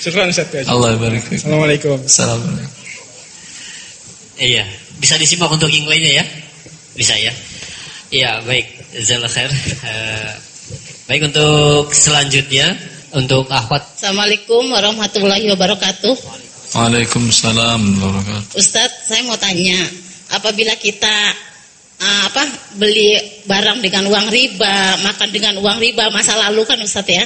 Syukran 0.00 0.32
Ustaz 0.32 0.48
ya. 0.48 0.64
Allah 0.68 0.96
barik. 0.96 1.28
Assalamualaikum. 1.28 2.00
Assalamualaikum. 2.00 2.72
Iya, 4.38 4.64
bisa 5.02 5.18
disimak 5.18 5.50
untuk 5.50 5.66
yang 5.66 5.84
lainnya 5.90 6.22
ya? 6.22 6.24
Bisa 6.94 7.18
ya? 7.18 7.34
Iya, 8.08 8.30
baik. 8.46 8.66
Jazakallah 8.94 9.28
khair. 9.28 9.50
Eh, 9.84 10.30
baik 11.10 11.22
untuk 11.28 11.90
selanjutnya 11.92 12.72
untuk 13.12 13.50
akhwat 13.50 13.82
Assalamualaikum 13.98 14.70
warahmatullahi 14.70 15.48
wabarakatuh. 15.52 16.14
Waalaikumsalam 16.76 17.80
warahmatullahi 17.98 18.24
wabarakatuh. 18.24 18.56
Ustadz, 18.62 19.10
saya 19.10 19.26
mau 19.26 19.36
tanya, 19.36 19.76
apabila 20.30 20.74
kita 20.76 21.16
ah, 21.98 22.22
apa 22.28 22.42
beli 22.76 23.16
barang 23.44 23.78
dengan 23.80 24.06
uang 24.06 24.26
riba, 24.28 25.00
makan 25.02 25.28
dengan 25.32 25.54
uang 25.58 25.78
riba 25.78 26.10
masa 26.10 26.36
lalu 26.36 26.62
kan 26.64 26.78
Ustadz 26.78 27.10
ya, 27.12 27.24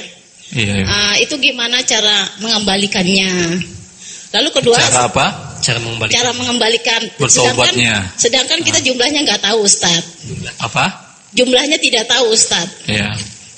Iya. 0.53 0.73
iya. 0.81 0.85
Ah, 0.85 1.15
itu 1.17 1.33
gimana 1.41 1.81
cara 1.81 2.29
mengembalikannya? 2.39 3.57
Lalu 4.33 4.49
kedua, 4.49 4.77
Cara 4.81 5.05
apa? 5.09 5.25
cara 5.63 5.77
mengembalikan. 5.79 6.13
cara 6.17 6.31
mengembalikan. 6.33 7.01
Bertobatnya. 7.21 8.11
Sedangkan, 8.17 8.19
sedangkan 8.19 8.59
kita 8.65 8.79
jumlahnya 8.81 9.19
nggak 9.23 9.41
tahu 9.45 9.61
Ustadz, 9.63 10.09
Apa? 10.59 10.85
jumlahnya 11.33 11.77
tidak 11.77 12.09
tahu 12.09 12.33
Ustadz. 12.33 12.89
Iya. 12.89 13.13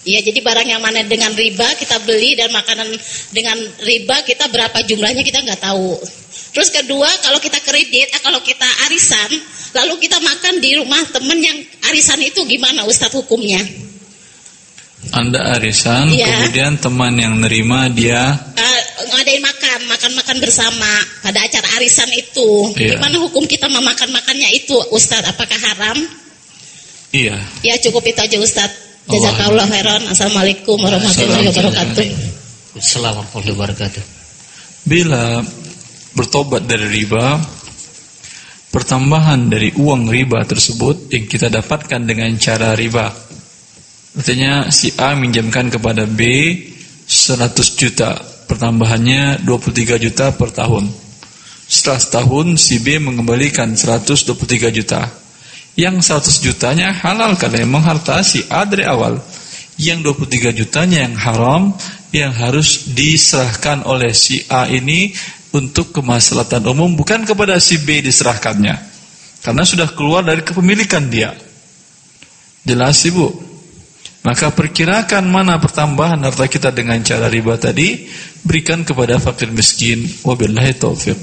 Iya, 0.06 0.20
jadi 0.22 0.38
barang 0.38 0.68
yang 0.70 0.86
mana 0.86 1.02
dengan 1.02 1.34
riba 1.34 1.66
kita 1.82 1.98
beli 2.06 2.38
dan 2.38 2.54
makanan 2.54 2.86
dengan 3.34 3.58
riba 3.82 4.22
kita 4.22 4.46
berapa 4.54 4.86
jumlahnya 4.86 5.26
kita 5.26 5.42
nggak 5.42 5.66
tahu. 5.66 5.98
Terus 6.56 6.72
kedua, 6.72 7.12
kalau 7.20 7.36
kita 7.44 7.60
kredit, 7.60 8.16
eh, 8.16 8.22
kalau 8.24 8.40
kita 8.40 8.64
arisan, 8.88 9.28
lalu 9.76 10.00
kita 10.00 10.24
makan 10.24 10.64
di 10.64 10.80
rumah 10.80 11.04
temen 11.12 11.36
yang 11.44 11.58
arisan 11.92 12.24
itu 12.24 12.48
gimana 12.48 12.88
Ustadz 12.88 13.12
hukumnya? 13.12 13.60
Anda 15.12 15.60
arisan, 15.60 16.10
Iya. 16.10 16.48
kemudian 16.48 16.80
teman 16.80 17.14
yang 17.20 17.38
nerima 17.38 17.92
dia 17.92 18.40
Eh, 18.56 18.82
ngadain 19.12 19.44
makan, 19.44 19.80
makan-makan 19.86 20.38
bersama 20.40 20.88
pada 21.22 21.44
acara 21.44 21.68
arisan 21.78 22.08
itu. 22.16 22.72
Iya. 22.80 22.98
Gimana 22.98 23.20
hukum 23.20 23.44
kita 23.46 23.68
memakan-makannya 23.68 24.50
itu 24.56 24.74
Ustadz? 24.96 25.28
Apakah 25.36 25.60
haram? 25.60 26.00
iya. 27.12 27.36
Ya 27.68 27.76
cukup 27.84 28.08
itu 28.08 28.18
aja 28.18 28.38
Ustadz. 28.40 28.76
Allah. 29.06 29.12
Jazakallah 29.12 29.66
khairan. 29.70 30.02
Assalamualaikum 30.10 30.78
warahmatullahi 30.82 31.46
wabarakatuh. 31.52 32.06
Assalamualaikum 32.80 33.44
warahmatullahi 33.44 33.54
wabarakatuh. 33.54 34.04
Bila 34.90 35.24
bertobat 36.16 36.64
dari 36.64 36.88
riba, 37.04 37.38
pertambahan 38.72 39.52
dari 39.52 39.76
uang 39.76 40.08
riba 40.08 40.42
tersebut 40.48 41.12
yang 41.12 41.28
kita 41.28 41.52
dapatkan 41.52 42.02
dengan 42.08 42.32
cara 42.40 42.72
riba. 42.74 43.12
Artinya 44.16 44.72
si 44.72 44.96
A 44.96 45.12
minjamkan 45.20 45.68
kepada 45.68 46.08
B 46.08 46.24
100 47.04 47.52
juta, 47.76 48.16
pertambahannya 48.48 49.44
23 49.44 50.00
juta 50.00 50.32
per 50.32 50.56
tahun. 50.56 50.88
Setelah 51.66 52.00
setahun 52.00 52.48
si 52.62 52.80
B 52.80 53.02
mengembalikan 53.04 53.76
123 53.76 54.72
juta. 54.72 55.12
Yang 55.76 56.08
100 56.08 56.40
jutanya 56.40 56.96
halal 56.96 57.36
karena 57.36 57.68
memang 57.68 57.84
harta 57.84 58.24
si 58.24 58.40
A 58.48 58.64
dari 58.64 58.88
awal. 58.88 59.20
Yang 59.76 60.16
23 60.24 60.56
jutanya 60.56 61.04
yang 61.04 61.20
haram 61.20 61.76
yang 62.16 62.32
harus 62.32 62.96
diserahkan 62.96 63.84
oleh 63.84 64.16
si 64.16 64.48
A 64.48 64.72
ini 64.72 65.12
untuk 65.56 65.96
kemaslahatan 65.96 66.68
umum 66.68 66.92
bukan 67.00 67.24
kepada 67.24 67.56
si 67.64 67.80
B 67.80 68.04
diserahkannya. 68.04 68.76
Karena 69.40 69.64
sudah 69.64 69.88
keluar 69.96 70.28
dari 70.28 70.44
kepemilikan 70.44 71.08
dia. 71.08 71.32
Jelas 72.68 73.00
Ibu? 73.08 73.56
Maka 74.26 74.50
perkirakan 74.50 75.22
mana 75.30 75.62
pertambahan 75.62 76.18
harta 76.18 76.50
kita 76.50 76.74
dengan 76.74 76.98
cara 77.06 77.30
riba 77.30 77.62
tadi, 77.62 78.10
berikan 78.42 78.82
kepada 78.82 79.22
fakir 79.22 79.54
miskin. 79.54 80.02
Wabillahi 80.26 80.74
taufiq. 80.82 81.22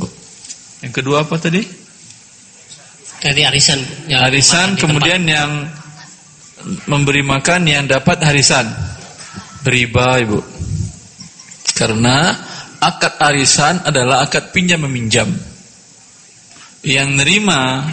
Yang 0.87 0.92
kedua 1.03 1.27
apa 1.27 1.35
tadi? 1.35 1.66
Tadi 3.23 3.42
arisan. 3.42 3.79
yang 4.07 4.23
Arisan 4.23 4.79
kemudian 4.79 5.23
yang 5.27 5.66
memberi 6.87 7.27
makan 7.27 7.66
yang 7.66 7.90
dapat 7.90 8.23
harisan. 8.23 8.71
Riba, 9.66 10.23
Ibu. 10.23 10.38
Karena 11.75 12.35
akad 12.83 13.14
arisan 13.23 13.87
adalah 13.87 14.27
akad 14.27 14.51
pinjam 14.51 14.83
meminjam. 14.83 15.31
Yang 16.83 17.09
nerima 17.14 17.87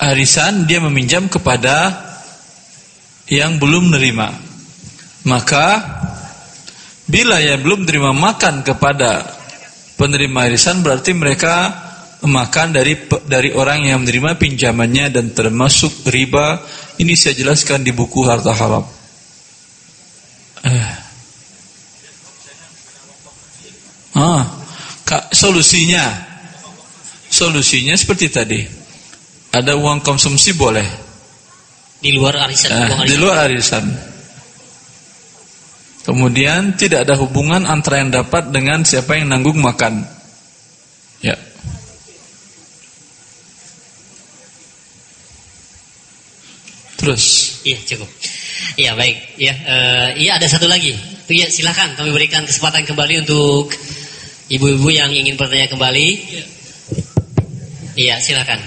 arisan 0.00 0.64
dia 0.64 0.80
meminjam 0.80 1.28
kepada 1.28 1.92
yang 3.28 3.60
belum 3.60 3.92
nerima. 3.92 4.32
Maka 5.28 5.84
bila 7.04 7.36
yang 7.44 7.60
belum 7.60 7.84
terima 7.84 8.16
makan 8.16 8.64
kepada 8.64 9.28
penerima 10.00 10.48
arisan 10.48 10.80
berarti 10.80 11.12
mereka 11.12 11.84
makan 12.24 12.72
dari 12.72 12.96
dari 13.28 13.52
orang 13.52 13.84
yang 13.92 14.00
menerima 14.00 14.40
pinjamannya 14.40 15.12
dan 15.12 15.36
termasuk 15.36 16.08
riba. 16.08 16.64
Ini 16.96 17.12
saya 17.12 17.36
jelaskan 17.36 17.84
di 17.84 17.92
buku 17.92 18.24
harta 18.24 18.56
haram. 18.56 18.84
Eh. 20.64 20.95
Ah, 24.16 24.48
kak, 25.04 25.36
solusinya, 25.36 26.08
solusinya 27.28 27.92
seperti 27.92 28.26
tadi. 28.32 28.60
Ada 29.52 29.76
uang 29.76 30.00
konsumsi 30.00 30.56
boleh. 30.56 30.88
Di 32.00 32.16
luar 32.16 32.48
arisan. 32.48 32.70
Eh, 32.72 32.88
uang 32.88 33.04
di 33.04 33.16
luar 33.20 33.36
arisan. 33.44 33.84
Kemudian 36.06 36.78
tidak 36.78 37.04
ada 37.04 37.18
hubungan 37.18 37.66
antara 37.66 37.98
yang 37.98 38.14
dapat 38.14 38.48
dengan 38.54 38.86
siapa 38.86 39.20
yang 39.20 39.28
nanggung 39.28 39.58
makan. 39.58 40.06
Ya. 41.18 41.34
Terus. 46.96 47.58
Iya 47.66 47.78
cukup. 47.84 48.08
Iya 48.78 48.92
baik. 48.94 49.16
Iya, 49.34 49.54
eh, 49.56 50.08
iya 50.22 50.38
ada 50.38 50.46
satu 50.46 50.70
lagi. 50.70 50.94
Iya 51.26 51.50
silakan 51.50 51.98
kami 51.98 52.14
berikan 52.14 52.46
kesempatan 52.46 52.86
kembali 52.86 53.26
untuk 53.26 53.74
ibu-ibu 54.46 54.88
yang 54.94 55.10
ingin 55.10 55.34
bertanya 55.34 55.66
kembali. 55.66 56.08
Iya 57.96 58.20
silakan. 58.20 58.60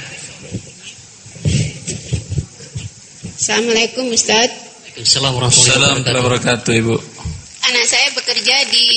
Assalamualaikum 3.40 4.12
Ustaz. 4.12 4.50
Waalaikumsalam 4.52 5.32
warahmatullahi 5.32 5.70
Assalamualaikum 5.70 6.04
wabarakatuh. 6.04 6.24
wabarakatuh 6.28 6.72
Ibu. 6.84 6.96
Anak 7.72 7.86
saya 7.88 8.08
bekerja 8.12 8.56
di 8.68 8.88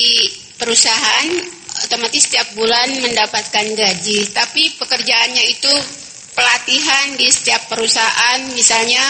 perusahaan 0.59 1.27
otomatis 1.87 2.27
setiap 2.27 2.47
bulan 2.57 2.91
mendapatkan 2.99 3.65
gaji. 3.71 4.19
Tapi 4.35 4.75
pekerjaannya 4.81 5.43
itu 5.47 5.73
pelatihan 6.33 7.15
di 7.15 7.27
setiap 7.31 7.71
perusahaan 7.71 8.39
misalnya 8.51 9.05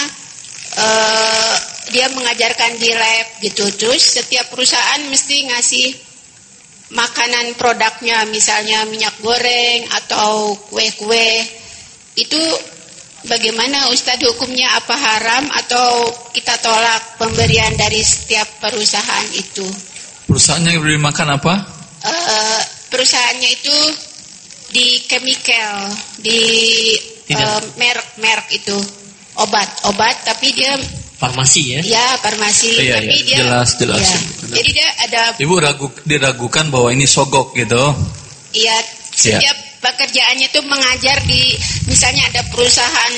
eh, 0.78 1.56
dia 1.90 2.12
mengajarkan 2.14 2.78
di 2.78 2.92
lab 2.94 3.28
gitu. 3.42 3.66
Terus 3.74 4.22
setiap 4.22 4.54
perusahaan 4.54 5.02
mesti 5.10 5.50
ngasih 5.50 6.13
makanan 6.94 7.58
produknya 7.58 8.24
misalnya 8.30 8.86
minyak 8.88 9.18
goreng 9.20 9.90
atau 9.92 10.54
kue-kue. 10.70 11.42
Itu 12.14 12.40
bagaimana 13.26 13.90
Ustadz 13.90 14.24
hukumnya 14.30 14.78
apa 14.78 14.94
haram 14.94 15.50
atau 15.50 16.14
kita 16.32 16.62
tolak 16.62 17.18
pemberian 17.18 17.74
dari 17.74 18.00
setiap 18.06 18.46
perusahaan 18.62 19.28
itu? 19.34 19.66
Perusahaan 20.30 20.64
yang 20.64 20.80
beri 20.80 21.02
makan 21.02 21.36
apa? 21.36 21.54
Eh, 22.04 22.62
perusahaannya 22.94 23.50
itu 23.50 23.78
di 24.74 25.02
chemical, 25.10 25.90
di 26.22 26.42
eh, 27.30 27.62
merek-merek 27.78 28.48
itu 28.54 28.78
obat-obat, 29.34 30.30
tapi 30.30 30.54
dia 30.54 30.78
Farmasi 31.14 31.62
ya. 31.72 31.82
ya 31.86 32.06
farmasi, 32.20 32.74
Iya, 32.84 33.00
tapi 33.00 33.16
iya. 33.16 33.24
dia 33.24 33.38
Jelas, 33.46 33.70
jelas. 33.80 34.02
ya. 34.04 34.20
Jadi 34.60 34.70
dia 34.76 34.88
ada 35.08 35.22
Ibu 35.40 35.56
ragu 35.56 35.88
diragukan 36.04 36.68
bahwa 36.68 36.90
ini 36.92 37.06
sogok 37.06 37.56
gitu. 37.56 37.80
ya 38.54 38.76
setiap 39.14 39.56
pekerjaannya 39.80 40.48
itu 40.48 40.60
mengajar 40.66 41.18
di 41.26 41.58
misalnya 41.88 42.28
ada 42.30 42.42
perusahaan 42.50 43.14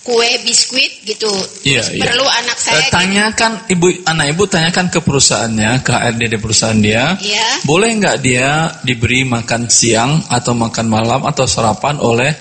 kue 0.00 0.30
biskuit 0.40 1.04
gitu, 1.04 1.28
Iya, 1.68 1.84
Terus 1.84 1.88
iya. 1.92 2.00
perlu 2.08 2.24
anak 2.24 2.56
Eh, 2.56 2.64
saya 2.64 2.80
jadi- 2.80 2.92
tanyakan 2.96 3.52
ibu 3.68 3.86
anak 4.08 4.26
ibu 4.32 4.42
tanyakan 4.48 4.86
ke 4.88 4.98
perusahaannya 5.04 5.70
ke 5.84 5.92
HRD 5.92 6.22
di 6.32 6.38
perusahaan 6.40 6.80
dia 6.80 7.12
Iya. 7.20 7.46
boleh 7.68 7.90
nggak 7.92 8.16
dia 8.24 8.72
diberi 8.80 9.28
makan 9.28 9.68
siang 9.68 10.24
atau 10.32 10.56
makan 10.56 10.86
malam 10.88 11.20
atau 11.28 11.44
sarapan 11.44 12.00
oleh 12.00 12.32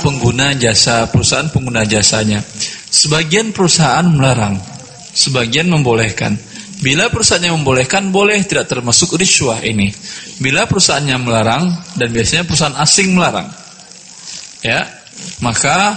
pengguna 0.00 0.52
jasa 0.56 1.08
perusahaan 1.08 1.48
pengguna 1.48 1.84
jasanya 1.84 2.40
sebagian 2.96 3.52
perusahaan 3.52 4.08
melarang 4.08 4.56
sebagian 5.12 5.68
membolehkan. 5.68 6.32
Bila 6.76 7.08
perusahaannya 7.08 7.56
membolehkan 7.56 8.12
boleh 8.12 8.36
tidak 8.44 8.68
termasuk 8.68 9.16
riswah 9.16 9.60
ini. 9.64 9.88
Bila 10.40 10.68
perusahaannya 10.68 11.16
melarang 11.20 11.72
dan 11.96 12.08
biasanya 12.12 12.44
perusahaan 12.48 12.76
asing 12.80 13.16
melarang 13.16 13.48
ya 14.66 14.82
maka 15.44 15.94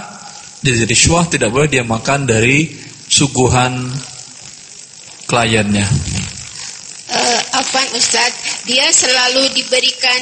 jadi 0.60 0.84
riswah 0.84 1.24
tidak 1.26 1.50
boleh 1.50 1.66
dia 1.72 1.82
makan 1.82 2.28
dari 2.28 2.68
suguhan 3.08 3.88
kliennya. 5.24 5.88
Eh, 7.10 7.40
Afwan 7.56 7.88
Ustadz, 7.96 8.68
dia 8.68 8.86
selalu 8.92 9.50
diberikan 9.56 10.20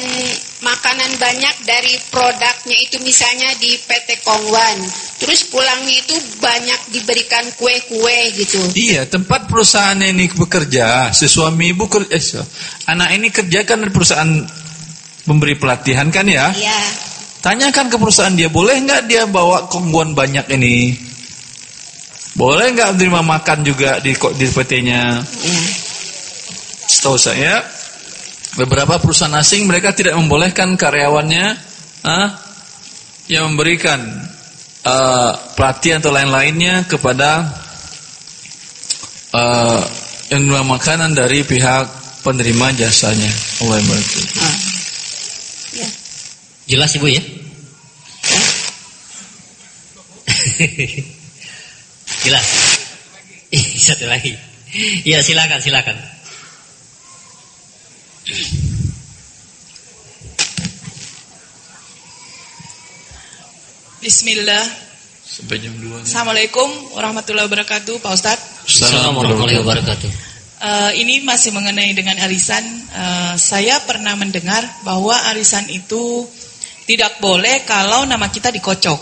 makanan 0.59 1.23
banyak 1.23 1.57
dari 1.63 1.95
produknya 2.11 2.79
itu 2.83 2.99
misalnya 3.03 3.55
di 3.63 3.79
PT 3.79 4.23
Kongwan. 4.27 4.79
Terus 5.23 5.47
pulangnya 5.51 5.95
itu 6.03 6.15
banyak 6.43 6.81
diberikan 6.95 7.47
kue-kue 7.55 8.19
gitu. 8.35 8.59
Iya, 8.75 9.07
tempat 9.07 9.47
perusahaan 9.47 9.99
ini 9.99 10.31
bekerja, 10.31 11.15
si 11.15 11.27
suami 11.31 11.75
ibu 11.75 11.87
kerja, 11.87 12.15
eh, 12.15 12.45
anak 12.91 13.09
ini 13.15 13.29
kerjakan 13.31 13.87
di 13.87 13.91
perusahaan 13.91 14.33
memberi 15.27 15.55
pelatihan 15.59 16.11
kan 16.11 16.27
ya? 16.27 16.51
Iya. 16.55 16.81
Tanyakan 17.39 17.87
ke 17.87 17.97
perusahaan 18.03 18.35
dia, 18.35 18.51
boleh 18.51 18.83
nggak 18.83 19.07
dia 19.07 19.23
bawa 19.31 19.71
kongguan 19.71 20.15
banyak 20.15 20.47
ini? 20.59 20.99
Boleh 22.35 22.75
nggak 22.75 22.99
menerima 22.99 23.23
makan 23.23 23.59
juga 23.63 23.99
di 24.03 24.15
kok 24.15 24.35
di 24.35 24.47
PT-nya? 24.47 25.23
iya. 25.23 25.63
Setahu 26.89 27.21
saya, 27.21 27.78
beberapa 28.59 28.99
perusahaan 28.99 29.39
asing 29.39 29.71
mereka 29.71 29.95
tidak 29.95 30.19
membolehkan 30.19 30.75
karyawannya 30.75 31.55
ah, 32.03 32.35
yang 33.31 33.55
memberikan 33.55 34.03
eh, 34.83 35.33
pelatihan 35.55 36.03
atau 36.03 36.11
lain-lainnya 36.11 36.83
kepada 36.91 37.47
eh, 39.31 39.83
yang 40.35 40.43
menerima 40.45 40.67
makanan 40.67 41.15
dari 41.15 41.47
pihak 41.47 41.87
penerima 42.27 42.75
jasanya. 42.75 43.31
Allah. 43.63 43.79
Ah. 43.79 44.57
Ya. 45.73 45.89
Jelas 46.67 46.91
ibu 46.99 47.07
ya? 47.07 47.23
Jelas. 52.27 52.47
Ih, 53.49 53.65
Satu 53.79 54.05
lagi. 54.05 54.37
Iya 55.09 55.25
silakan 55.25 55.65
silakan. 55.65 55.97
Bismillah. 64.09 64.65
Sampai 65.29 65.61
jam 65.61 65.77
2. 65.77 66.01
Assalamualaikum 66.09 66.65
warahmatullahi 66.97 67.45
wabarakatuh, 67.45 68.01
Pak 68.01 68.09
Ustadz. 68.17 68.65
Assalamualaikum 68.65 69.45
warahmatullahi 69.45 69.61
wabarakatuh. 69.61 70.11
Eh, 70.59 70.93
ini 71.05 71.21
masih 71.29 71.53
mengenai 71.53 71.93
dengan 71.93 72.17
arisan. 72.25 72.65
Eh, 72.89 73.35
saya 73.37 73.77
pernah 73.85 74.17
mendengar 74.17 74.65
bahwa 74.81 75.13
arisan 75.29 75.69
itu 75.69 76.25
tidak 76.89 77.21
boleh 77.21 77.69
kalau 77.69 78.09
nama 78.09 78.33
kita 78.33 78.49
dikocok. 78.49 78.97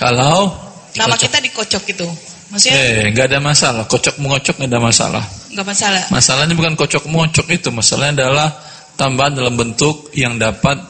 Kalau 0.00 0.56
Nama 0.96 1.12
Dikocok. 1.12 1.20
kita 1.28 1.38
dikocok 1.44 1.82
itu. 1.92 2.08
Maksudnya 2.48 2.80
eh 2.80 3.12
nggak 3.12 3.26
ada 3.28 3.38
masalah, 3.44 3.84
kocok 3.84 4.16
mengocok 4.24 4.56
nggak 4.56 4.72
ada 4.72 4.80
masalah. 4.80 5.24
nggak 5.52 5.66
masalah. 5.68 6.02
Masalahnya 6.08 6.56
bukan 6.56 6.80
kocok 6.80 7.04
mengocok 7.12 7.44
itu, 7.52 7.68
masalahnya 7.68 8.24
adalah 8.24 8.48
tambahan 8.96 9.36
dalam 9.36 9.52
bentuk 9.52 10.08
yang 10.16 10.40
dapat 10.40 10.80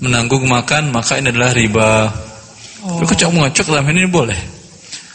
menanggung 0.00 0.44
makan, 0.44 0.92
maka 0.92 1.16
ini 1.16 1.32
adalah 1.32 1.52
riba. 1.56 2.12
Oh. 2.84 3.02
Kocok 3.02 3.30
mengocok 3.32 3.66
dalam 3.72 3.86
ini 3.90 4.06
boleh. 4.06 4.38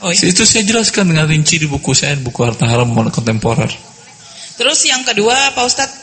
Oh, 0.01 0.09
iya. 0.09 0.33
Itu 0.33 0.43
saya 0.49 0.65
jelaskan 0.65 1.13
dengan 1.13 1.29
rinci 1.29 1.61
di 1.61 1.69
buku 1.69 1.93
saya, 1.93 2.17
buku 2.17 2.41
Harta 2.41 2.65
Haram 2.65 2.89
Kontemporer. 3.13 3.69
Terus 4.57 4.79
yang 4.89 5.05
kedua, 5.05 5.53
Pak 5.53 5.65
Ustadz, 5.65 6.01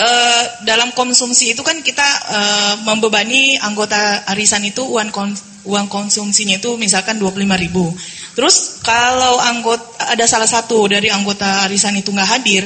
eh, 0.00 0.42
dalam 0.64 0.96
konsumsi 0.96 1.52
itu 1.52 1.60
kan 1.60 1.76
kita 1.84 2.08
eh, 2.32 2.74
membebani 2.88 3.60
anggota 3.60 4.24
arisan 4.32 4.64
itu 4.64 4.82
uang 4.88 5.12
kon- 5.12 5.44
uang 5.64 5.88
konsumsinya 5.88 6.56
itu 6.56 6.76
misalkan 6.80 7.20
25 7.20 7.56
ribu. 7.60 7.92
Terus 8.32 8.80
kalau 8.80 9.38
anggota 9.40 10.08
ada 10.08 10.24
salah 10.24 10.48
satu 10.48 10.88
dari 10.88 11.08
anggota 11.12 11.68
arisan 11.68 12.00
itu 12.00 12.10
nggak 12.16 12.30
hadir, 12.40 12.64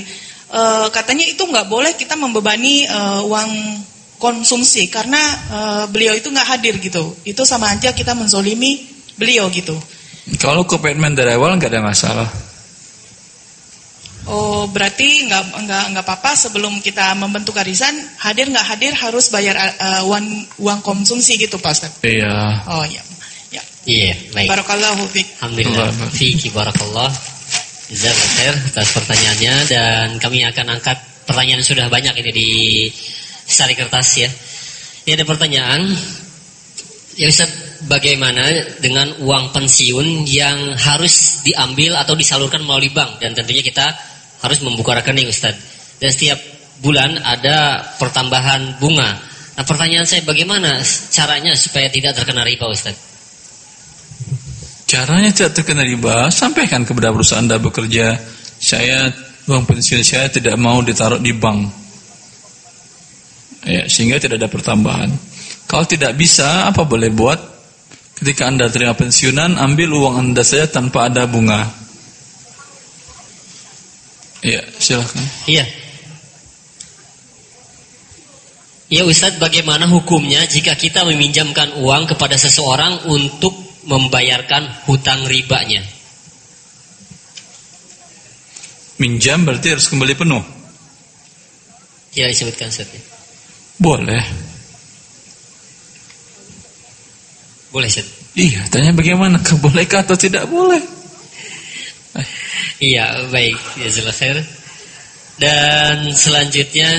eh, 0.54 0.86
katanya 0.94 1.26
itu 1.26 1.42
nggak 1.42 1.66
boleh 1.66 1.92
kita 1.98 2.14
membebani 2.14 2.86
eh, 2.86 3.20
uang 3.26 3.50
konsumsi 4.18 4.90
karena 4.92 5.22
eh, 5.48 5.84
beliau 5.88 6.12
itu 6.12 6.28
nggak 6.28 6.48
hadir 6.58 6.74
gitu. 6.82 7.16
Itu 7.24 7.46
sama 7.46 7.72
aja 7.72 7.94
kita 7.94 8.12
menzolimi 8.12 8.84
beliau 9.16 9.48
gitu. 9.48 9.74
Kalau 10.36 10.68
komitmen 10.68 11.16
dari 11.16 11.32
awal 11.32 11.56
nggak 11.56 11.72
ada 11.72 11.80
masalah. 11.80 12.28
Oh 14.28 14.68
berarti 14.68 15.24
nggak 15.24 15.42
nggak 15.64 15.84
nggak 15.96 16.04
apa-apa 16.04 16.36
sebelum 16.36 16.84
kita 16.84 17.16
membentuk 17.16 17.56
arisan 17.56 17.96
hadir 18.20 18.52
nggak 18.52 18.66
hadir 18.76 18.92
harus 18.92 19.32
bayar 19.32 19.56
eh, 19.56 20.02
uang 20.04 20.26
uang 20.60 20.80
konsumsi 20.84 21.40
gitu 21.40 21.56
Pak 21.56 21.72
Ustadz. 21.72 22.04
Iya. 22.04 22.68
Oh 22.68 22.84
iya. 22.84 23.00
Ya. 23.48 23.62
Iya, 23.88 24.12
baik. 24.36 24.52
Barakallahu 24.52 25.08
fiik. 25.08 25.40
Alhamdulillah. 25.40 25.88
Fiki 26.12 26.52
barakallah. 26.52 27.08
Jazakallah 27.88 28.68
atas 28.68 28.88
pertanyaannya 28.92 29.54
dan 29.64 30.06
kami 30.20 30.44
akan 30.44 30.76
angkat 30.76 31.00
pertanyaan 31.24 31.64
sudah 31.64 31.88
banyak 31.88 32.12
ini 32.20 32.30
di 32.36 32.50
sari 33.48 33.72
kertas 33.72 34.08
ya. 34.20 34.28
Ini 35.08 35.16
ada 35.16 35.24
pertanyaan. 35.24 35.88
Ya 37.18 37.26
Ustaz, 37.26 37.50
bagaimana 37.90 38.78
dengan 38.78 39.10
uang 39.18 39.50
pensiun 39.50 40.28
yang 40.28 40.76
harus 40.78 41.42
diambil 41.42 41.98
atau 41.98 42.14
disalurkan 42.14 42.62
melalui 42.62 42.94
bank 42.94 43.18
dan 43.18 43.34
tentunya 43.34 43.64
kita 43.64 43.90
harus 44.44 44.62
membuka 44.62 44.94
rekening 44.94 45.26
Ustaz. 45.26 45.56
Dan 45.98 46.14
setiap 46.14 46.38
bulan 46.78 47.18
ada 47.18 47.82
pertambahan 47.98 48.78
bunga. 48.78 49.18
Nah, 49.58 49.64
pertanyaan 49.66 50.06
saya 50.06 50.22
bagaimana 50.22 50.78
caranya 51.10 51.58
supaya 51.58 51.90
tidak 51.90 52.14
terkena 52.14 52.46
riba 52.46 52.70
Ustaz? 52.70 52.94
Caranya 54.86 55.34
tidak 55.34 55.52
terkena 55.58 55.82
riba, 55.82 56.30
sampaikan 56.30 56.86
kepada 56.86 57.10
perusahaan 57.10 57.42
Anda 57.42 57.58
bekerja, 57.60 58.14
saya 58.56 59.12
uang 59.44 59.68
pensiun 59.68 60.00
saya 60.00 60.32
tidak 60.32 60.56
mau 60.56 60.80
ditaruh 60.80 61.20
di 61.20 61.34
bank. 61.36 61.87
Ya, 63.66 63.90
sehingga 63.90 64.22
tidak 64.22 64.38
ada 64.38 64.50
pertambahan. 64.50 65.10
Kalau 65.66 65.84
tidak 65.84 66.14
bisa, 66.14 66.70
apa 66.70 66.86
boleh 66.86 67.10
buat? 67.10 67.40
Ketika 68.18 68.50
Anda 68.50 68.66
terima 68.70 68.98
pensiunan, 68.98 69.58
ambil 69.58 69.94
uang 69.94 70.14
Anda 70.18 70.42
saja 70.42 70.66
tanpa 70.66 71.06
ada 71.06 71.26
bunga. 71.26 71.66
Ya, 74.42 74.62
silakan. 74.78 75.22
Iya. 75.46 75.66
Ya 78.88 79.02
Ustadz, 79.04 79.36
bagaimana 79.36 79.84
hukumnya 79.84 80.48
jika 80.48 80.72
kita 80.72 81.04
meminjamkan 81.04 81.76
uang 81.78 82.08
kepada 82.08 82.40
seseorang 82.40 83.04
untuk 83.10 83.52
membayarkan 83.84 84.88
hutang 84.88 85.28
ribanya? 85.28 85.84
Minjam 88.98 89.44
berarti 89.44 89.76
harus 89.76 89.86
kembali 89.86 90.14
penuh. 90.16 90.42
Tidak 92.16 92.28
disebutkan 92.32 92.72
Ustadz. 92.72 93.17
Boleh. 93.78 94.24
Boleh 97.70 97.86
Ustadz? 97.86 98.18
Iya, 98.38 98.66
tanya 98.70 98.94
bagaimana? 98.94 99.38
Bolehkah 99.62 100.06
atau 100.06 100.14
tidak 100.14 100.46
boleh? 100.46 100.78
Iya, 102.78 103.26
baik. 103.34 103.58
Ya 103.82 103.90
khair. 104.14 104.38
Dan 105.38 106.14
selanjutnya 106.14 106.90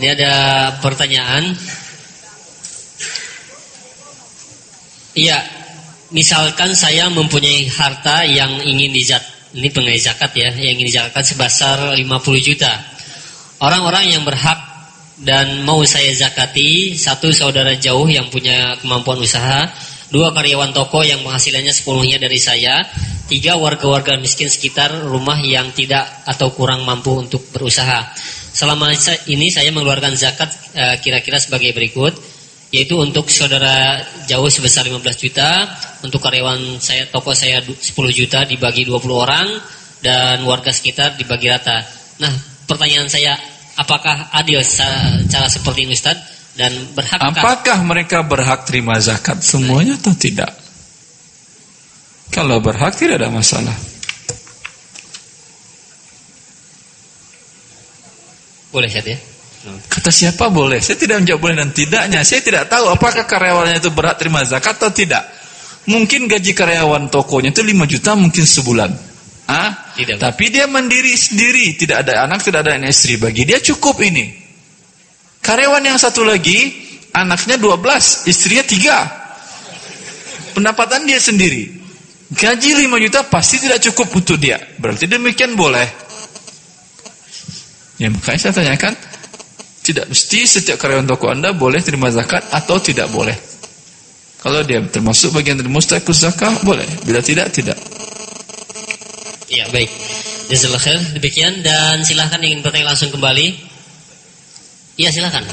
ini 0.00 0.06
ada 0.08 0.32
pertanyaan. 0.80 1.56
Iya, 5.12 5.44
misalkan 6.12 6.72
saya 6.72 7.12
mempunyai 7.12 7.68
harta 7.68 8.24
yang 8.24 8.64
ingin 8.64 8.92
dizat 8.96 9.20
ini 9.52 9.68
pengenai 9.68 10.00
zakat 10.00 10.32
ya, 10.32 10.48
yang 10.48 10.80
ingin 10.80 10.88
dizakatkan 10.88 11.24
sebesar 11.24 11.76
50 11.92 12.00
juta. 12.40 12.72
Orang-orang 13.60 14.16
yang 14.16 14.24
berhak 14.24 14.71
dan 15.20 15.60
mau 15.68 15.84
saya 15.84 16.08
zakati 16.16 16.96
satu 16.96 17.28
saudara 17.34 17.76
jauh 17.76 18.08
yang 18.08 18.32
punya 18.32 18.80
kemampuan 18.80 19.20
usaha, 19.20 19.68
dua 20.08 20.32
karyawan 20.32 20.72
toko 20.72 21.04
yang 21.04 21.20
penghasilannya 21.20 21.72
sepenuhnya 21.72 22.16
dari 22.16 22.40
saya, 22.40 22.80
tiga 23.28 23.60
warga-warga 23.60 24.16
miskin 24.16 24.48
sekitar 24.48 24.92
rumah 25.04 25.36
yang 25.40 25.72
tidak 25.76 26.08
atau 26.24 26.52
kurang 26.52 26.84
mampu 26.88 27.12
untuk 27.16 27.44
berusaha. 27.52 28.12
Selama 28.52 28.92
ini 29.28 29.48
saya 29.48 29.72
mengeluarkan 29.72 30.12
zakat 30.16 30.52
eh, 30.76 30.96
kira-kira 31.00 31.40
sebagai 31.40 31.72
berikut, 31.72 32.12
yaitu 32.72 32.96
untuk 32.96 33.28
saudara 33.28 34.00
jauh 34.28 34.48
sebesar 34.48 34.88
15 34.88 35.00
juta, 35.16 35.64
untuk 36.04 36.20
karyawan 36.20 36.80
saya 36.80 37.08
toko 37.08 37.36
saya 37.36 37.60
du- 37.60 37.76
10 37.76 38.12
juta 38.12 38.44
dibagi 38.48 38.88
20 38.88 39.12
orang 39.12 39.48
dan 40.00 40.40
warga 40.44 40.72
sekitar 40.72 41.16
dibagi 41.16 41.48
rata. 41.52 41.84
Nah, 42.20 42.32
pertanyaan 42.68 43.08
saya 43.08 43.36
apakah 43.76 44.32
adil 44.36 44.60
cara 45.28 45.48
seperti 45.48 45.88
ini 45.88 45.94
Ustaz 45.96 46.18
dan 46.58 46.72
berhakkah 46.92 47.32
Apakah 47.32 47.78
mereka 47.84 48.20
berhak 48.20 48.68
terima 48.68 49.00
zakat 49.00 49.40
semuanya 49.40 49.96
atau 49.96 50.12
tidak? 50.12 50.52
Kalau 52.32 52.60
berhak 52.64 52.96
tidak 52.96 53.20
ada 53.20 53.28
masalah. 53.28 53.76
boleh 58.72 58.88
Ustaz 58.88 59.04
ya? 59.04 59.18
Kata 59.86 60.10
siapa 60.10 60.50
boleh? 60.50 60.82
Saya 60.82 60.98
tidak 60.98 61.22
menjawab 61.22 61.40
boleh 61.44 61.56
dan 61.60 61.70
tidaknya. 61.70 62.24
Saya 62.26 62.42
tidak 62.42 62.66
tahu 62.66 62.90
apakah 62.90 63.28
karyawannya 63.28 63.78
itu 63.78 63.94
berhak 63.94 64.18
terima 64.18 64.42
zakat 64.42 64.80
atau 64.80 64.90
tidak. 64.90 65.22
Mungkin 65.86 66.26
gaji 66.26 66.50
karyawan 66.50 67.06
tokonya 67.12 67.54
itu 67.54 67.62
5 67.62 67.86
juta 67.86 68.10
mungkin 68.18 68.42
sebulan. 68.42 68.90
Ah, 69.50 69.92
Tidak. 69.98 70.22
tapi 70.22 70.54
dia 70.54 70.70
mandiri 70.70 71.12
sendiri, 71.18 71.74
tidak 71.74 72.06
ada 72.06 72.24
anak, 72.24 72.46
tidak 72.46 72.62
ada 72.62 72.78
istri. 72.86 73.18
Bagi 73.18 73.42
dia 73.42 73.58
cukup 73.58 73.98
ini. 74.00 74.30
Karyawan 75.42 75.82
yang 75.82 75.98
satu 75.98 76.22
lagi, 76.22 76.70
anaknya 77.10 77.58
12, 77.58 78.30
istrinya 78.30 78.62
3. 78.62 80.54
Pendapatan 80.54 81.04
dia 81.10 81.18
sendiri. 81.18 81.82
Gaji 82.32 82.86
5 82.86 83.04
juta 83.04 83.20
pasti 83.26 83.60
tidak 83.60 83.82
cukup 83.90 84.08
untuk 84.14 84.38
dia. 84.38 84.56
Berarti 84.78 85.10
demikian 85.10 85.58
boleh. 85.58 85.84
Ya 88.00 88.08
makanya 88.08 88.48
saya 88.48 88.54
tanyakan, 88.56 88.94
tidak 89.82 90.06
mesti 90.08 90.46
setiap 90.46 90.78
karyawan 90.78 91.04
toko 91.04 91.28
Anda 91.28 91.50
boleh 91.52 91.82
terima 91.82 92.08
zakat 92.08 92.46
atau 92.54 92.78
tidak 92.78 93.10
boleh. 93.10 93.34
Kalau 94.42 94.62
dia 94.66 94.82
termasuk 94.82 95.34
bagian 95.34 95.58
dari 95.58 95.70
mustahil 95.70 96.02
zakat, 96.10 96.62
boleh. 96.66 96.86
Bila 97.06 97.22
tidak, 97.22 97.54
tidak. 97.54 97.78
Iya, 99.52 99.68
baik. 99.68 99.90
Jazakallah 100.48 100.80
khair. 100.80 101.00
Demikian 101.20 101.60
dan 101.60 102.00
silahkan 102.08 102.40
ingin 102.40 102.64
bertanya 102.64 102.96
langsung 102.96 103.12
kembali. 103.12 103.52
Iya, 104.96 105.12
silahkan. 105.12 105.44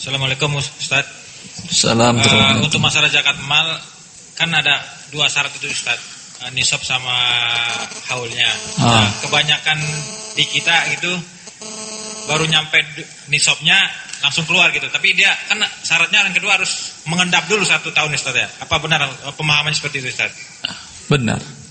Assalamualaikum 0.00 0.48
Ustaz. 0.56 1.04
Salam 1.68 2.16
terima 2.18 2.56
untuk 2.64 2.80
masalah 2.80 3.12
zakat 3.12 3.36
mal 3.44 3.68
kan 4.34 4.48
ada 4.48 4.80
dua 5.12 5.28
syarat 5.28 5.52
itu 5.60 5.68
Ustaz. 5.68 6.00
Eh, 6.42 6.50
nisab 6.56 6.80
sama 6.80 7.12
haulnya. 8.08 8.48
Ah. 8.80 9.04
Nah, 9.04 9.08
kebanyakan 9.28 9.78
di 10.32 10.44
kita 10.48 10.96
gitu 10.96 11.12
baru 12.26 12.48
nyampe 12.48 12.80
nisabnya 13.28 13.76
langsung 14.24 14.48
keluar 14.48 14.72
gitu. 14.72 14.88
Tapi 14.88 15.12
dia 15.12 15.30
kan 15.52 15.60
syaratnya 15.84 16.24
yang 16.26 16.34
kedua 16.34 16.56
harus 16.56 16.96
mengendap 17.04 17.44
dulu 17.44 17.62
satu 17.62 17.92
tahun 17.92 18.16
Ustaz 18.16 18.34
ya. 18.34 18.48
Apa 18.64 18.80
benar 18.80 19.04
pemahamannya 19.36 19.76
seperti 19.76 20.00
itu 20.00 20.08
Ustaz? 20.08 20.32
Benar. 21.12 21.61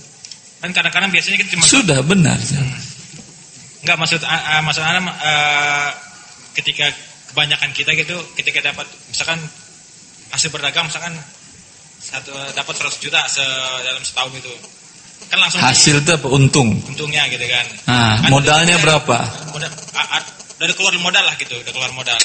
Kan 0.61 0.69
kadang-kadang 0.71 1.09
biasanya 1.09 1.37
kita 1.41 1.57
cuma 1.57 1.65
Sudah 1.65 1.99
benar. 2.05 2.37
Enggak 3.81 3.97
maksud 3.97 4.21
uh, 4.21 4.61
maksud 4.61 4.81
Anda 4.85 5.01
uh, 5.09 5.89
ketika 6.53 6.85
kebanyakan 7.33 7.73
kita 7.73 7.97
gitu 7.97 8.13
ketika 8.37 8.61
dapat 8.61 8.85
misalkan 9.09 9.41
hasil 10.29 10.53
berdagang 10.53 10.85
misalkan 10.85 11.17
satu 12.01 12.33
dapat 12.53 12.73
100 12.77 12.97
juta 12.97 13.19
se, 13.29 13.41
dalam 13.85 14.01
setahun 14.01 14.33
itu 14.37 14.53
kan 15.29 15.37
langsung 15.37 15.61
Hasil 15.61 16.01
itu 16.01 16.11
apa? 16.11 16.27
Untung. 16.27 16.75
untungnya 16.81 17.23
gitu 17.31 17.45
kan. 17.45 17.65
Ah, 17.87 18.19
Kan 18.19 18.29
modalnya 18.35 18.75
dari- 18.75 18.83
berapa? 18.83 19.17
Modal, 19.53 19.69
dari 20.59 20.73
keluar 20.75 20.93
modal 20.99 21.23
lah 21.23 21.35
gitu, 21.39 21.55
udah 21.55 21.71
keluar 21.71 21.91
modal. 21.95 22.17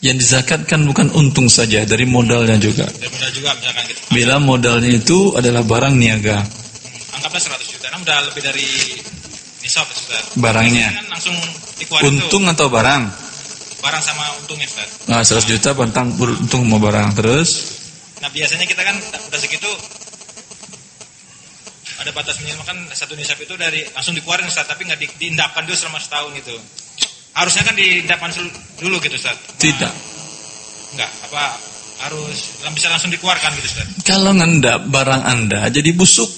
Yang 0.00 0.16
dizakatkan 0.24 0.80
bukan 0.88 1.12
untung 1.12 1.50
saja, 1.50 1.82
dari 1.84 2.08
modalnya 2.08 2.56
juga. 2.56 2.86
Dari 2.88 3.10
modal 3.10 3.30
juga 3.36 3.50
misalkan 3.58 3.82
gitu. 3.90 4.00
Bila 4.14 4.34
modalnya 4.40 4.90
itu 4.96 5.18
adalah 5.36 5.60
barang 5.66 5.94
niaga, 5.98 6.40
Anggaplah 7.18 7.40
100 7.40 7.74
juta, 7.74 7.86
kan 7.90 8.00
udah 8.02 8.18
lebih 8.30 8.42
dari 8.42 8.68
nisab 9.62 9.86
sudah. 9.90 10.20
Barangnya. 10.38 10.90
Kan 10.92 11.08
langsung 11.08 11.36
dikeluarin 11.78 12.18
tuh 12.18 12.28
untung 12.28 12.44
atau 12.50 12.66
barang? 12.68 13.02
barang 13.84 14.00
sama 14.00 14.24
untungnya 14.40 14.64
Ustaz. 14.64 14.88
Nah, 15.12 15.20
100 15.20 15.44
juta 15.44 15.76
bantang 15.76 16.16
untung 16.16 16.64
mau 16.64 16.80
barang 16.80 17.20
terus. 17.20 17.50
Nah 18.24 18.32
biasanya 18.32 18.64
kita 18.64 18.80
kan 18.80 18.96
udah 18.96 19.36
segitu 19.36 19.68
ada 22.00 22.10
batas 22.16 22.40
minimal 22.40 22.64
kan 22.64 22.78
satu 22.96 23.12
nisab 23.12 23.36
itu 23.44 23.52
dari 23.60 23.84
langsung 23.92 24.16
dikeluarin 24.16 24.48
Ustaz, 24.48 24.64
tapi 24.64 24.88
nggak 24.88 24.96
di, 24.96 25.06
diindapkan 25.20 25.68
dulu 25.68 25.76
selama 25.76 26.00
setahun 26.00 26.32
gitu. 26.40 26.56
Harusnya 27.36 27.62
kan 27.68 27.76
diindapkan 27.76 28.32
dulu 28.80 28.96
gitu 29.04 29.20
Ustaz. 29.20 29.36
Tidak. 29.60 29.92
Enggak, 30.96 31.10
apa 31.28 31.44
harus 32.08 32.64
bisa 32.72 32.88
langsung 32.88 33.12
dikeluarkan 33.12 33.52
gitu 33.60 33.68
Ustaz. 33.68 33.86
Kalau 34.08 34.32
ngendap 34.32 34.88
barang 34.88 35.22
Anda 35.28 35.68
jadi 35.68 35.92
busuk. 35.92 36.33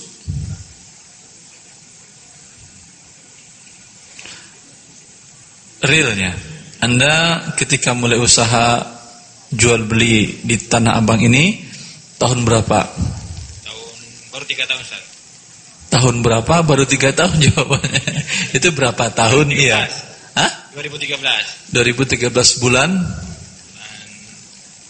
Realnya, 5.87 6.34
Anda 6.82 7.47
ketika 7.55 7.95
mulai 7.95 8.18
usaha 8.18 8.82
jual 9.55 9.87
beli 9.87 10.43
di 10.43 10.59
Tanah 10.59 10.99
Abang 10.99 11.22
ini 11.22 11.62
tahun 12.18 12.43
berapa? 12.43 12.80
Tahun 13.62 13.95
baru 14.34 14.45
tiga 14.51 14.66
tahun 14.66 14.82
Ustaz. 14.82 15.03
Tahun 15.87 16.14
berapa? 16.26 16.55
Baru 16.66 16.84
tiga 16.84 17.14
tahun 17.14 17.39
jawabannya. 17.47 18.03
Itu 18.51 18.74
berapa 18.74 19.14
tahun? 19.14 19.55
Iya. 19.55 19.87
Hah? 20.34 20.51
2013. 20.74 21.72
2013 21.72 22.34
bulan 22.61 22.91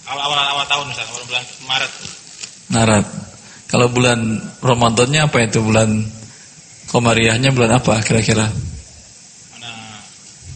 Awal-awal 0.07 0.39
awal 0.39 0.67
tahun 0.71 0.87
Ustaz, 0.95 1.07
awal 1.13 1.25
bulan 1.27 1.45
Maret. 1.67 1.93
Maret. 2.71 3.07
Kalau 3.67 3.87
bulan 3.91 4.19
Ramadannya 4.63 5.21
apa 5.27 5.45
itu 5.45 5.59
bulan 5.61 6.07
Komariahnya 6.87 7.51
bulan 7.51 7.83
apa 7.83 7.99
kira-kira? 8.01 8.47
Mana 9.51 9.71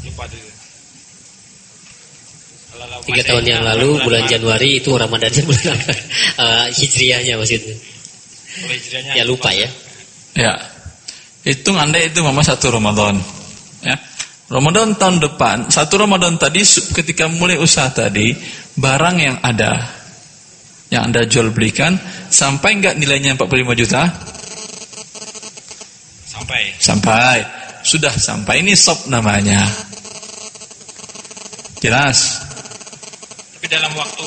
lupa 0.07 0.31
tuh. 0.31 0.39
Kalau- 2.71 3.00
Tiga 3.11 3.23
tahun 3.27 3.45
yang 3.45 3.63
lalu 3.67 3.99
bulan. 4.07 4.25
Januari 4.31 4.79
itu 4.79 4.95
Ramadannya 4.95 5.43
bulan 5.43 5.75
apa? 5.75 5.95
Eh, 6.41 6.67
Hijriahnya 6.73 7.35
maksudnya. 7.37 7.77
Ya 9.19 9.27
lupa 9.27 9.51
ya. 9.51 9.69
Ya. 10.39 10.55
Hitung 11.45 11.77
Anda 11.77 12.01
itu 12.01 12.23
mama 12.23 12.41
satu 12.41 12.71
Ramadan. 12.71 13.19
Ya. 13.83 13.99
Ramadan 14.51 14.99
tahun 14.99 15.23
depan, 15.23 15.71
satu 15.71 16.03
Ramadan 16.03 16.35
tadi 16.35 16.67
ketika 16.67 17.31
mulai 17.31 17.55
usaha 17.55 17.87
tadi, 17.91 18.35
barang 18.75 19.17
yang 19.23 19.37
ada 19.47 19.87
yang 20.91 21.07
Anda 21.07 21.23
jual 21.23 21.55
belikan 21.55 21.95
sampai 22.27 22.83
enggak 22.83 22.99
nilainya 22.99 23.39
45 23.39 23.79
juta? 23.79 24.11
sampai 26.27 26.63
Sampai. 26.83 27.37
Sudah 27.81 28.13
sampai 28.13 28.61
ini 28.61 28.77
sop 28.77 29.09
namanya. 29.09 29.65
Jelas. 31.81 32.40
Dalam 33.71 33.93
waktu 33.95 34.27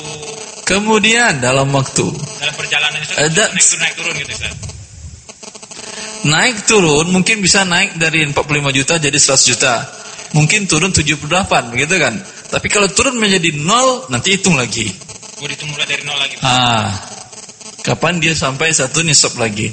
Kemudian 0.64 1.44
dalam 1.44 1.68
waktu 1.76 2.08
dalam 2.40 2.54
perjalanan 2.56 2.98
itu 3.04 3.12
Ada- 3.14 3.52
naik 3.52 3.60
turun 3.68 3.80
naik 3.84 3.94
turun 4.00 4.14
gitu 4.16 4.32
Ustaz. 4.32 4.54
naik 6.24 6.56
turun 6.64 7.06
mungkin 7.12 7.36
bisa 7.44 7.68
naik 7.68 8.00
dari 8.00 8.24
45 8.24 8.72
juta 8.72 8.96
jadi 8.96 9.12
100 9.12 9.44
juta. 9.44 9.74
Mungkin 10.34 10.66
turun 10.66 10.90
78 10.90 11.70
begitu 11.70 11.94
kan. 12.00 12.16
Tapi 12.48 12.66
kalau 12.72 12.88
turun 12.90 13.20
menjadi 13.20 13.54
nol 13.60 14.08
nanti 14.08 14.34
hitung 14.34 14.56
lagi. 14.56 14.88
Gue 15.36 15.46
dihitung 15.52 15.68
mulai 15.70 15.84
dari 15.84 16.02
nol 16.02 16.16
lagi. 16.16 16.40
Ah. 16.42 16.90
Kapan 17.84 18.18
dia 18.18 18.32
sampai 18.32 18.72
satu 18.72 19.04
nisab 19.04 19.36
lagi? 19.36 19.68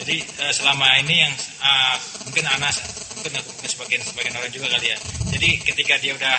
Jadi 0.00 0.16
eh, 0.18 0.52
selama 0.56 0.88
ini 1.04 1.14
yang 1.22 1.32
ah, 1.60 1.94
mungkin 2.26 2.48
Anas 2.48 2.80
mungkin 3.14 3.36
mungkin 3.38 3.68
sebagian 3.68 4.00
sebagian 4.02 4.34
orang 4.34 4.50
juga 4.50 4.66
kali 4.72 4.90
ya. 4.90 4.98
Jadi 5.28 5.48
ketika 5.62 5.94
dia 6.00 6.16
udah 6.16 6.36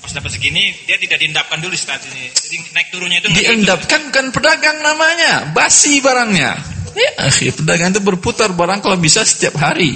pas 0.00 0.10
dapat 0.16 0.30
segini 0.32 0.72
dia 0.88 0.96
tidak 0.96 1.20
diendapkan 1.20 1.60
dulu 1.60 1.76
saat 1.76 2.00
ini. 2.08 2.32
Jadi 2.32 2.56
naik 2.72 2.88
turunnya 2.88 3.18
itu 3.20 3.28
Diendapkan 3.30 4.00
bukan 4.08 4.26
pedagang 4.32 4.80
namanya, 4.80 5.52
basi 5.52 6.00
barangnya. 6.00 6.56
Ya, 6.90 7.10
pedagang 7.54 7.94
itu 7.94 8.02
berputar 8.02 8.50
barang 8.50 8.82
kalau 8.82 8.98
bisa 8.98 9.22
setiap 9.22 9.60
hari. 9.60 9.94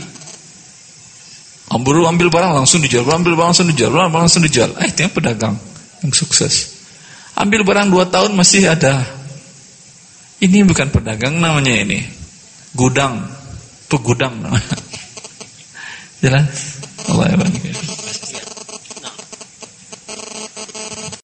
Ambil 1.73 2.07
ambil 2.07 2.29
barang 2.31 2.53
langsung 2.55 2.85
dijual, 2.85 3.09
ambil 3.09 3.35
barang 3.35 3.51
langsung 3.57 3.67
dijual, 3.67 3.91
barang 3.91 4.13
langsung 4.29 4.45
dijual. 4.45 4.71
Eh, 4.79 4.93
itu 4.93 5.09
yang 5.09 5.15
pedagang 5.17 5.57
yang 6.05 6.13
sukses. 6.13 6.77
Ambil 7.35 7.65
barang 7.65 7.91
dua 7.91 8.07
tahun 8.07 8.37
masih 8.37 8.69
ada. 8.69 9.03
Ini 10.39 10.63
bukan 10.69 10.93
pedagang 10.93 11.41
namanya 11.41 11.73
ini. 11.73 12.05
Gudang, 12.77 13.27
pegudang 13.89 14.45
namanya. 14.45 14.77
Jelas? 16.23 16.85
Allah 17.09 17.33
ya 17.33 17.37